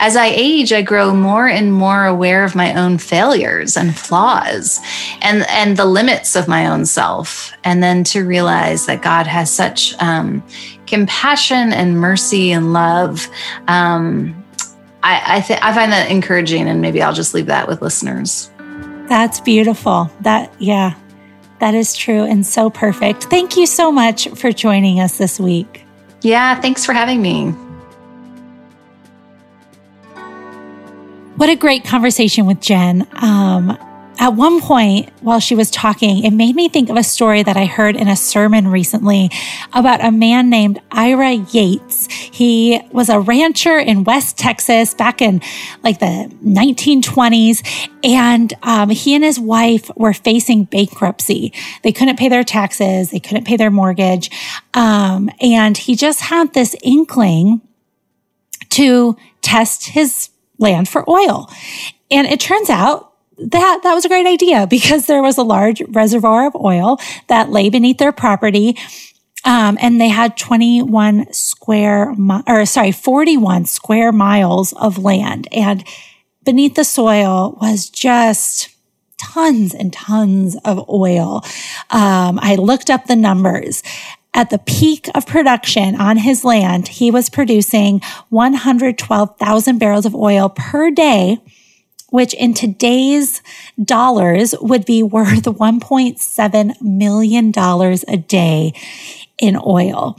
as 0.00 0.16
I 0.16 0.26
age, 0.26 0.72
I 0.72 0.82
grow 0.82 1.14
more 1.14 1.46
and 1.46 1.72
more 1.72 2.06
aware 2.06 2.44
of 2.44 2.54
my 2.54 2.74
own 2.74 2.98
failures 2.98 3.76
and 3.76 3.96
flaws 3.96 4.80
and, 5.22 5.46
and 5.48 5.76
the 5.76 5.86
limits 5.86 6.34
of 6.34 6.48
my 6.48 6.66
own 6.66 6.86
self. 6.86 7.52
And 7.62 7.82
then 7.82 8.04
to 8.04 8.24
realize 8.24 8.86
that 8.86 9.02
God 9.02 9.26
has 9.26 9.52
such, 9.52 9.94
um, 10.00 10.42
compassion 10.86 11.72
and 11.72 12.00
mercy 12.00 12.52
and 12.52 12.72
love. 12.72 13.28
Um, 13.68 14.44
I 15.02 15.36
I, 15.36 15.40
th- 15.40 15.60
I 15.62 15.72
find 15.74 15.92
that 15.92 16.10
encouraging, 16.10 16.68
and 16.68 16.80
maybe 16.80 17.02
I'll 17.02 17.12
just 17.12 17.34
leave 17.34 17.46
that 17.46 17.68
with 17.68 17.82
listeners. 17.82 18.50
That's 19.08 19.40
beautiful. 19.40 20.10
That 20.22 20.52
yeah, 20.58 20.94
that 21.60 21.74
is 21.74 21.94
true 21.94 22.24
and 22.24 22.44
so 22.44 22.70
perfect. 22.70 23.24
Thank 23.24 23.56
you 23.56 23.66
so 23.66 23.92
much 23.92 24.28
for 24.30 24.52
joining 24.52 25.00
us 25.00 25.18
this 25.18 25.38
week. 25.38 25.84
Yeah, 26.22 26.60
thanks 26.60 26.84
for 26.84 26.92
having 26.92 27.22
me. 27.22 27.52
What 31.36 31.50
a 31.50 31.56
great 31.56 31.84
conversation 31.84 32.46
with 32.46 32.60
Jen. 32.60 33.06
Um, 33.12 33.78
at 34.18 34.34
one 34.34 34.60
point, 34.60 35.10
while 35.20 35.40
she 35.40 35.54
was 35.54 35.70
talking, 35.70 36.24
it 36.24 36.30
made 36.32 36.56
me 36.56 36.68
think 36.68 36.88
of 36.88 36.96
a 36.96 37.02
story 37.02 37.42
that 37.42 37.56
I 37.56 37.66
heard 37.66 37.96
in 37.96 38.08
a 38.08 38.16
sermon 38.16 38.68
recently 38.68 39.30
about 39.72 40.04
a 40.04 40.10
man 40.10 40.48
named 40.48 40.80
Ira 40.90 41.32
Yates. 41.32 42.06
He 42.10 42.80
was 42.92 43.08
a 43.08 43.20
rancher 43.20 43.78
in 43.78 44.04
West 44.04 44.38
Texas 44.38 44.94
back 44.94 45.20
in 45.20 45.42
like 45.82 45.98
the 45.98 46.34
1920s. 46.44 47.88
And 48.02 48.54
um, 48.62 48.88
he 48.90 49.14
and 49.14 49.24
his 49.24 49.38
wife 49.38 49.90
were 49.96 50.14
facing 50.14 50.64
bankruptcy. 50.64 51.52
They 51.82 51.92
couldn't 51.92 52.18
pay 52.18 52.28
their 52.28 52.44
taxes, 52.44 53.10
they 53.10 53.20
couldn't 53.20 53.44
pay 53.44 53.56
their 53.56 53.70
mortgage. 53.70 54.30
Um, 54.74 55.30
and 55.40 55.76
he 55.76 55.94
just 55.94 56.20
had 56.20 56.54
this 56.54 56.74
inkling 56.82 57.60
to 58.70 59.16
test 59.42 59.88
his 59.88 60.30
land 60.58 60.88
for 60.88 61.08
oil. 61.08 61.50
And 62.10 62.26
it 62.26 62.40
turns 62.40 62.70
out 62.70 63.12
that 63.38 63.80
that 63.82 63.94
was 63.94 64.04
a 64.04 64.08
great 64.08 64.26
idea 64.26 64.66
because 64.66 65.06
there 65.06 65.22
was 65.22 65.38
a 65.38 65.42
large 65.42 65.82
reservoir 65.88 66.46
of 66.46 66.56
oil 66.56 66.98
that 67.28 67.50
lay 67.50 67.68
beneath 67.70 67.98
their 67.98 68.12
property. 68.12 68.76
Um, 69.44 69.78
and 69.80 70.00
they 70.00 70.08
had 70.08 70.36
21 70.36 71.32
square, 71.32 72.12
mi- 72.14 72.42
or 72.48 72.66
sorry, 72.66 72.90
41 72.90 73.66
square 73.66 74.10
miles 74.10 74.72
of 74.72 74.98
land. 74.98 75.46
And 75.52 75.84
beneath 76.44 76.74
the 76.74 76.84
soil 76.84 77.56
was 77.60 77.88
just 77.88 78.70
tons 79.18 79.72
and 79.72 79.92
tons 79.92 80.56
of 80.64 80.88
oil. 80.88 81.44
Um, 81.90 82.40
I 82.42 82.56
looked 82.56 82.90
up 82.90 83.06
the 83.06 83.16
numbers. 83.16 83.82
At 84.34 84.50
the 84.50 84.58
peak 84.58 85.08
of 85.14 85.26
production 85.26 85.94
on 85.94 86.18
his 86.18 86.44
land, 86.44 86.88
he 86.88 87.10
was 87.10 87.30
producing 87.30 88.02
112,000 88.28 89.78
barrels 89.78 90.04
of 90.04 90.14
oil 90.14 90.50
per 90.50 90.90
day 90.90 91.38
which 92.16 92.32
in 92.32 92.54
today's 92.54 93.42
dollars 93.84 94.54
would 94.62 94.86
be 94.86 95.02
worth 95.02 95.42
$1.7 95.42 96.80
million 96.80 97.52
a 98.08 98.16
day 98.16 98.72
in 99.38 99.58
oil 99.66 100.18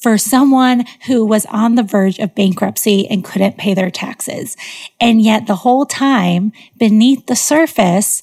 for 0.00 0.16
someone 0.16 0.86
who 1.08 1.26
was 1.26 1.44
on 1.50 1.74
the 1.74 1.82
verge 1.82 2.18
of 2.20 2.34
bankruptcy 2.34 3.06
and 3.06 3.22
couldn't 3.22 3.58
pay 3.58 3.74
their 3.74 3.90
taxes. 3.90 4.56
And 4.98 5.20
yet 5.20 5.46
the 5.46 5.56
whole 5.56 5.84
time 5.84 6.54
beneath 6.78 7.26
the 7.26 7.36
surface 7.36 8.22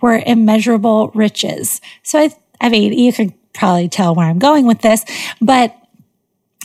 were 0.00 0.20
immeasurable 0.26 1.12
riches. 1.14 1.80
So 2.02 2.18
I, 2.18 2.34
I 2.60 2.68
mean, 2.68 2.94
you 2.94 3.12
can 3.12 3.32
probably 3.52 3.88
tell 3.88 4.12
where 4.12 4.26
I'm 4.26 4.40
going 4.40 4.66
with 4.66 4.80
this, 4.80 5.04
but 5.40 5.72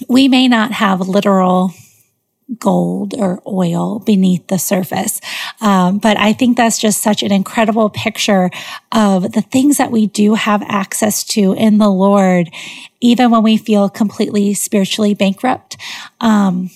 we 0.07 0.27
may 0.29 0.47
not 0.47 0.71
have 0.71 1.07
literal 1.07 1.75
gold 2.57 3.13
or 3.13 3.41
oil 3.45 3.99
beneath 3.99 4.47
the 4.47 4.57
surface. 4.57 5.21
Um, 5.61 5.99
but 5.99 6.17
I 6.17 6.33
think 6.33 6.57
that's 6.57 6.79
just 6.79 7.01
such 7.01 7.21
an 7.21 7.31
incredible 7.31 7.89
picture 7.89 8.49
of 8.91 9.31
the 9.31 9.41
things 9.41 9.77
that 9.77 9.91
we 9.91 10.07
do 10.07 10.33
have 10.33 10.63
access 10.63 11.23
to 11.25 11.53
in 11.53 11.77
the 11.77 11.89
Lord, 11.89 12.49
even 13.01 13.29
when 13.29 13.43
we 13.43 13.57
feel 13.57 13.89
completely 13.89 14.53
spiritually 14.53 15.13
bankrupt. 15.13 15.77
Um, 16.19 16.71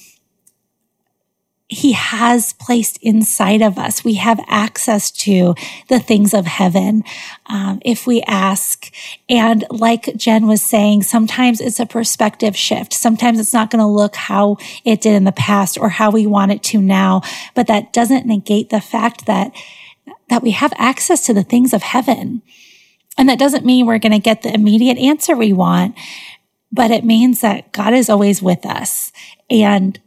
he 1.70 1.94
has 1.94 2.54
placed 2.54 2.98
inside 3.02 3.62
of 3.62 3.78
us. 3.78 4.04
We 4.04 4.16
have 4.16 4.40
access 4.48 5.10
to 5.12 5.56
the 5.88 6.00
things 6.00 6.34
of 6.34 6.46
heaven 6.46 7.04
um, 7.48 7.82
if 7.84 8.06
we 8.06 8.22
ask. 8.24 8.94
And 9.30 9.66
like 9.70 10.16
Jen 10.16 10.48
was 10.48 10.62
saying, 10.62 11.04
sometimes 11.04 11.62
it's 11.62 11.80
a 11.80 11.86
perspective 11.86 12.56
shift. 12.56 12.94
Sometimes 12.94 13.40
it's 13.40 13.54
not 13.54 13.72
going 13.72 13.80
to 13.80 13.88
look 13.88 14.16
how 14.16 14.58
it 14.84 15.02
did 15.02 15.16
in 15.16 15.24
the 15.24 15.32
past 15.32 15.78
or 15.78 15.90
how 15.90 16.12
we 16.12 16.28
want 16.28 16.52
it 16.52 16.64
to 16.64 16.82
now, 16.82 17.22
but 17.56 17.68
that 17.68 17.94
doesn't 17.94 18.28
negate 18.28 18.70
the 18.70 18.82
fact 18.82 19.26
that 19.26 19.54
that 20.30 20.44
we 20.44 20.52
have 20.52 20.74
access 20.78 21.26
to 21.26 21.34
the 21.34 21.44
things 21.44 21.74
of 21.74 21.82
heaven. 21.82 22.42
And 23.18 23.30
that 23.30 23.40
doesn't 23.40 23.66
mean 23.66 23.86
we're 23.86 24.00
going 24.00 24.14
to 24.14 24.20
get 24.20 24.42
the 24.42 24.54
immediate 24.54 24.98
answer 24.98 25.36
we 25.36 25.54
want, 25.54 25.96
but 26.72 26.92
it 26.92 27.06
means 27.06 27.42
that 27.42 27.72
God 27.72 27.94
is 27.94 28.10
always 28.10 28.42
with 28.42 28.66
us. 28.66 29.12
And 29.50 30.00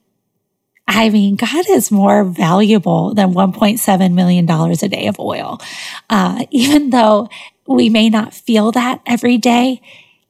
I 0.88 1.10
mean, 1.10 1.36
God 1.36 1.68
is 1.68 1.90
more 1.90 2.24
valuable 2.24 3.12
than 3.14 3.34
$1.7 3.34 4.14
million 4.14 4.48
a 4.48 4.88
day 4.88 5.06
of 5.08 5.18
oil. 5.18 5.60
Uh, 6.08 6.44
even 6.50 6.90
though 6.90 7.28
we 7.66 7.88
may 7.88 8.08
not 8.08 8.32
feel 8.32 8.72
that 8.72 9.00
every 9.04 9.36
day, 9.36 9.80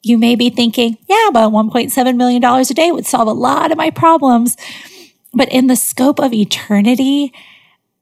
you 0.02 0.16
may 0.16 0.34
be 0.34 0.50
thinking, 0.50 0.96
yeah, 1.08 1.30
but 1.32 1.50
$1.7 1.50 2.16
million 2.16 2.42
a 2.42 2.64
day 2.64 2.90
would 2.90 3.06
solve 3.06 3.28
a 3.28 3.32
lot 3.32 3.70
of 3.70 3.76
my 3.76 3.90
problems. 3.90 4.56
But 5.34 5.50
in 5.50 5.66
the 5.66 5.76
scope 5.76 6.18
of 6.18 6.32
eternity, 6.32 7.32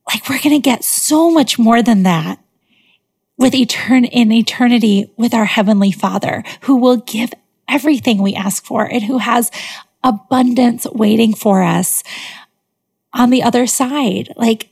like 0.07 0.29
we're 0.29 0.41
going 0.41 0.55
to 0.55 0.61
get 0.61 0.85
so 0.85 1.31
much 1.31 1.59
more 1.59 1.83
than 1.83 2.05
that 2.05 2.39
with 3.37 3.55
etern- 3.55 4.09
in 4.13 4.31
eternity 4.31 5.11
with 5.17 5.35
our 5.35 5.47
heavenly 5.47 5.91
father 5.91 6.45
who 6.63 6.77
will 6.77 6.99
give 6.99 7.33
everything 7.69 8.19
we 8.19 8.35
ask 8.35 8.65
for 8.65 8.85
and 8.85 9.03
who 9.03 9.19
has 9.19 9.51
abundance 10.05 10.87
waiting 10.93 11.35
for 11.35 11.63
us 11.63 12.03
on 13.15 13.31
the 13.31 13.43
other 13.43 13.67
side. 13.67 14.33
Like 14.37 14.69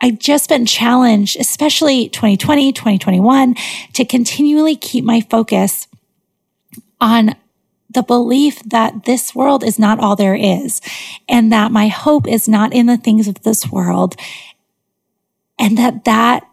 I've 0.00 0.18
just 0.18 0.50
been 0.50 0.66
challenged, 0.66 1.38
especially 1.40 2.10
2020, 2.10 2.72
2021, 2.72 3.54
to 3.94 4.04
continually 4.04 4.76
keep 4.76 5.04
my 5.04 5.22
focus 5.22 5.88
on 7.00 7.36
the 7.88 8.02
belief 8.02 8.62
that 8.64 9.04
this 9.04 9.34
world 9.34 9.62
is 9.64 9.78
not 9.78 10.00
all 10.00 10.16
there 10.16 10.34
is 10.34 10.80
and 11.28 11.52
that 11.52 11.70
my 11.70 11.88
hope 11.88 12.26
is 12.26 12.48
not 12.48 12.74
in 12.74 12.86
the 12.86 12.96
things 12.96 13.28
of 13.28 13.42
this 13.42 13.70
world 13.70 14.16
and 15.58 15.78
that 15.78 16.04
that 16.04 16.46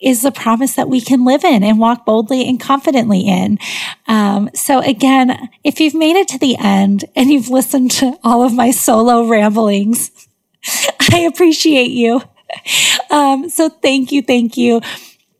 is 0.00 0.22
the 0.22 0.32
promise 0.32 0.74
that 0.74 0.88
we 0.88 1.00
can 1.00 1.24
live 1.24 1.44
in 1.44 1.62
and 1.62 1.78
walk 1.78 2.04
boldly 2.04 2.46
and 2.46 2.60
confidently 2.60 3.20
in. 3.20 3.58
Um, 4.06 4.50
so 4.54 4.80
again, 4.80 5.48
if 5.64 5.80
you've 5.80 5.94
made 5.94 6.16
it 6.16 6.28
to 6.28 6.38
the 6.38 6.56
end 6.58 7.06
and 7.14 7.30
you've 7.30 7.48
listened 7.48 7.92
to 7.92 8.18
all 8.22 8.42
of 8.42 8.52
my 8.52 8.70
solo 8.70 9.26
ramblings, 9.26 10.10
I 11.12 11.20
appreciate 11.20 11.90
you. 11.90 12.22
Um, 13.10 13.48
so 13.48 13.68
thank 13.68 14.12
you. 14.12 14.22
Thank 14.22 14.56
you. 14.56 14.80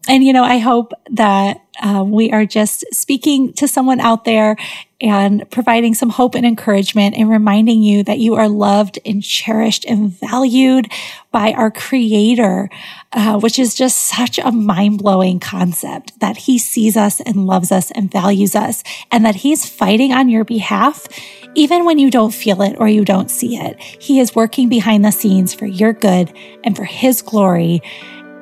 and, 0.08 0.24
you 0.24 0.32
know, 0.32 0.44
I 0.44 0.58
hope 0.58 0.92
that 1.10 1.62
uh, 1.80 2.04
we 2.06 2.32
are 2.32 2.46
just 2.46 2.84
speaking 2.92 3.52
to 3.54 3.68
someone 3.68 4.00
out 4.00 4.24
there 4.24 4.56
and 5.00 5.48
providing 5.50 5.94
some 5.94 6.08
hope 6.08 6.34
and 6.34 6.46
encouragement 6.46 7.16
and 7.16 7.28
reminding 7.28 7.82
you 7.82 8.02
that 8.04 8.18
you 8.18 8.34
are 8.34 8.48
loved 8.48 8.98
and 9.04 9.22
cherished 9.22 9.84
and 9.84 10.10
valued 10.10 10.90
by 11.30 11.52
our 11.52 11.70
creator, 11.70 12.70
uh, 13.12 13.38
which 13.38 13.58
is 13.58 13.74
just 13.74 13.98
such 14.04 14.38
a 14.38 14.50
mind 14.50 14.98
blowing 14.98 15.38
concept 15.38 16.18
that 16.20 16.36
he 16.36 16.58
sees 16.58 16.96
us 16.96 17.20
and 17.20 17.46
loves 17.46 17.70
us 17.70 17.90
and 17.90 18.10
values 18.10 18.54
us 18.54 18.82
and 19.12 19.24
that 19.26 19.34
he's 19.36 19.68
fighting 19.68 20.12
on 20.12 20.30
your 20.30 20.44
behalf. 20.44 21.06
Even 21.56 21.86
when 21.86 21.98
you 21.98 22.10
don't 22.10 22.34
feel 22.34 22.60
it 22.60 22.76
or 22.78 22.86
you 22.86 23.02
don't 23.02 23.30
see 23.30 23.56
it, 23.56 23.80
he 23.80 24.20
is 24.20 24.34
working 24.34 24.68
behind 24.68 25.02
the 25.02 25.10
scenes 25.10 25.54
for 25.54 25.64
your 25.64 25.94
good 25.94 26.30
and 26.62 26.76
for 26.76 26.84
his 26.84 27.22
glory. 27.22 27.80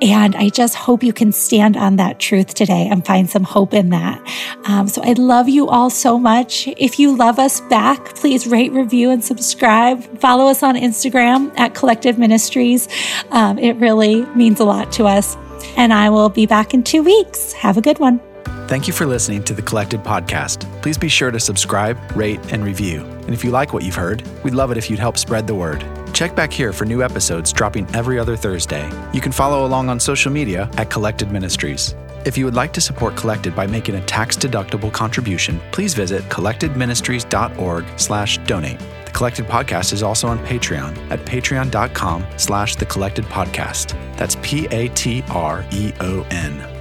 And 0.03 0.35
I 0.35 0.49
just 0.49 0.75
hope 0.75 1.05
you 1.05 1.13
can 1.13 1.31
stand 1.31 1.77
on 1.77 1.95
that 1.97 2.19
truth 2.19 2.55
today 2.55 2.89
and 2.91 3.07
find 3.07 3.31
some 3.31 3.45
hope 3.45 3.73
in 3.73 3.91
that. 3.91 4.21
Um, 4.65 4.89
so 4.89 5.01
I 5.05 5.13
love 5.13 5.49
you 5.49 5.69
all 5.69 5.91
so 5.91 6.19
much. 6.19 6.67
If 6.77 6.99
you 6.99 7.17
love 7.17 7.39
us 7.39 7.61
back, 7.63 8.17
please 8.17 8.49
rate, 8.49 8.73
review, 8.73 9.11
and 9.13 9.25
subscribe. 9.25 10.03
Follow 10.19 10.49
us 10.49 10.65
on 10.65 10.75
Instagram 10.75 11.57
at 11.57 11.73
Collected 11.73 12.19
Ministries. 12.19 12.89
Um, 13.31 13.61
it 13.61 13.75
really 13.77 14.25
means 14.35 14.59
a 14.59 14.65
lot 14.65 14.91
to 14.95 15.05
us. 15.05 15.37
And 15.77 15.93
I 15.93 16.11
will 16.11 16.29
be 16.29 16.47
back 16.47 16.75
in 16.75 16.83
two 16.83 17.05
weeks. 17.05 17.53
Have 17.53 17.79
a 17.79 17.81
good 17.81 18.01
one. 18.01 18.21
Thank 18.67 18.87
you 18.87 18.95
for 18.95 19.05
listening 19.05 19.45
to 19.45 19.53
the 19.53 19.61
Collected 19.61 20.03
Podcast. 20.03 20.63
Please 20.81 20.97
be 20.97 21.09
sure 21.09 21.31
to 21.31 21.39
subscribe, 21.39 21.99
rate, 22.17 22.41
and 22.51 22.65
review. 22.65 23.05
And 23.05 23.35
if 23.35 23.45
you 23.45 23.51
like 23.51 23.75
what 23.75 23.83
you've 23.83 23.95
heard, 23.95 24.23
we'd 24.43 24.55
love 24.55 24.71
it 24.71 24.79
if 24.79 24.89
you'd 24.89 24.99
help 24.99 25.19
spread 25.19 25.47
the 25.47 25.55
word. 25.55 25.85
Check 26.15 26.35
back 26.35 26.51
here 26.51 26.73
for 26.73 26.87
new 26.87 27.03
episodes 27.03 27.53
dropping 27.53 27.87
every 27.95 28.19
other 28.19 28.37
Thursday. 28.37 28.91
You 29.13 29.21
can 29.21 29.33
follow 29.33 29.67
along 29.67 29.91
on 29.91 30.01
social 30.01 30.33
media 30.33 30.71
at 30.79 30.89
Collected 30.89 31.31
Ministries. 31.31 31.95
If 32.25 32.39
you 32.39 32.47
would 32.47 32.55
like 32.55 32.73
to 32.73 32.81
support 32.81 33.17
Collected 33.17 33.55
by 33.55 33.67
making 33.67 33.97
a 33.97 34.07
tax-deductible 34.07 34.91
contribution, 34.93 35.61
please 35.71 35.93
visit 35.93 36.23
collectedministries.org/donate. 36.31 38.79
The 38.79 39.11
Collected 39.13 39.47
Podcast 39.47 39.93
is 39.93 40.03
also 40.03 40.29
on 40.29 40.39
Patreon 40.39 40.97
at 41.11 41.23
patreon.com/slash 41.27 42.77
the 42.77 42.87
Collected 42.87 43.27
Podcast. 43.27 43.95
That's 44.17 44.39
P-A-T-R-E-O-N. 44.41 44.85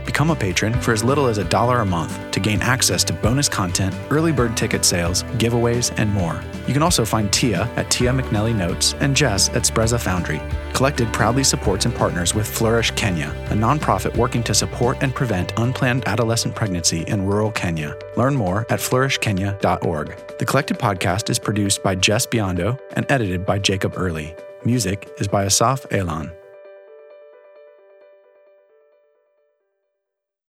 Become 0.06 0.32
a 0.32 0.36
patron 0.36 0.74
for 0.74 0.92
as 0.92 1.04
little 1.04 1.28
as 1.28 1.38
a 1.38 1.44
dollar 1.46 1.80
a 1.80 1.86
month 1.86 2.32
to 2.32 2.40
gain 2.40 2.62
access 2.62 3.04
to 3.06 3.14
bonus 3.14 3.48
content, 3.48 3.96
early 4.10 4.32
bird 4.32 4.58
ticket 4.58 4.84
sales, 4.84 5.24
giveaways, 5.40 5.94
and 5.98 6.12
more. 6.12 6.42
You 6.68 6.74
can 6.74 6.84
also 6.84 7.06
find 7.06 7.32
Tia 7.32 7.70
at 7.76 7.90
Tia 7.90 8.12
McNelly 8.12 8.56
Notes 8.56 8.96
and 9.00 9.20
Jes 9.20 9.50
at 9.50 9.64
Sprezza 9.64 10.00
Foundry. 10.00 10.42
Collected 10.74 11.12
proudly 11.14 11.44
supports 11.44 11.86
and 11.86 11.96
partners 11.96 12.36
with 12.36 12.48
Flourish 12.48 12.92
Kenya, 12.92 13.34
a 13.50 13.54
nonprofit 13.54 14.16
working 14.18 14.44
to 14.44 14.54
support 14.54 14.98
and 15.02 15.14
prevent 15.14 15.58
unplanned 15.58 16.08
adolescent 16.08 16.56
pregnancy 16.56 17.04
in 17.04 17.26
rural 17.26 17.52
Kenya. 17.52 17.98
Learn 18.18 18.36
more 18.36 18.62
at 18.70 18.80
flourishkenya.org. 18.80 20.38
The 20.40 20.46
Collected 20.46 20.80
podcast 20.80 21.30
is 21.30 21.40
produced 21.40 21.84
by 21.84 21.94
Jes 21.94 22.26
Biondo 22.26 22.80
and 22.94 23.06
edited 23.10 23.46
by 23.46 23.60
Jacob 23.60 23.94
Early. 23.96 24.36
Music 24.66 25.10
is 25.20 25.28
by 25.28 25.46
Asaf 25.46 25.86
Elon. 25.92 26.32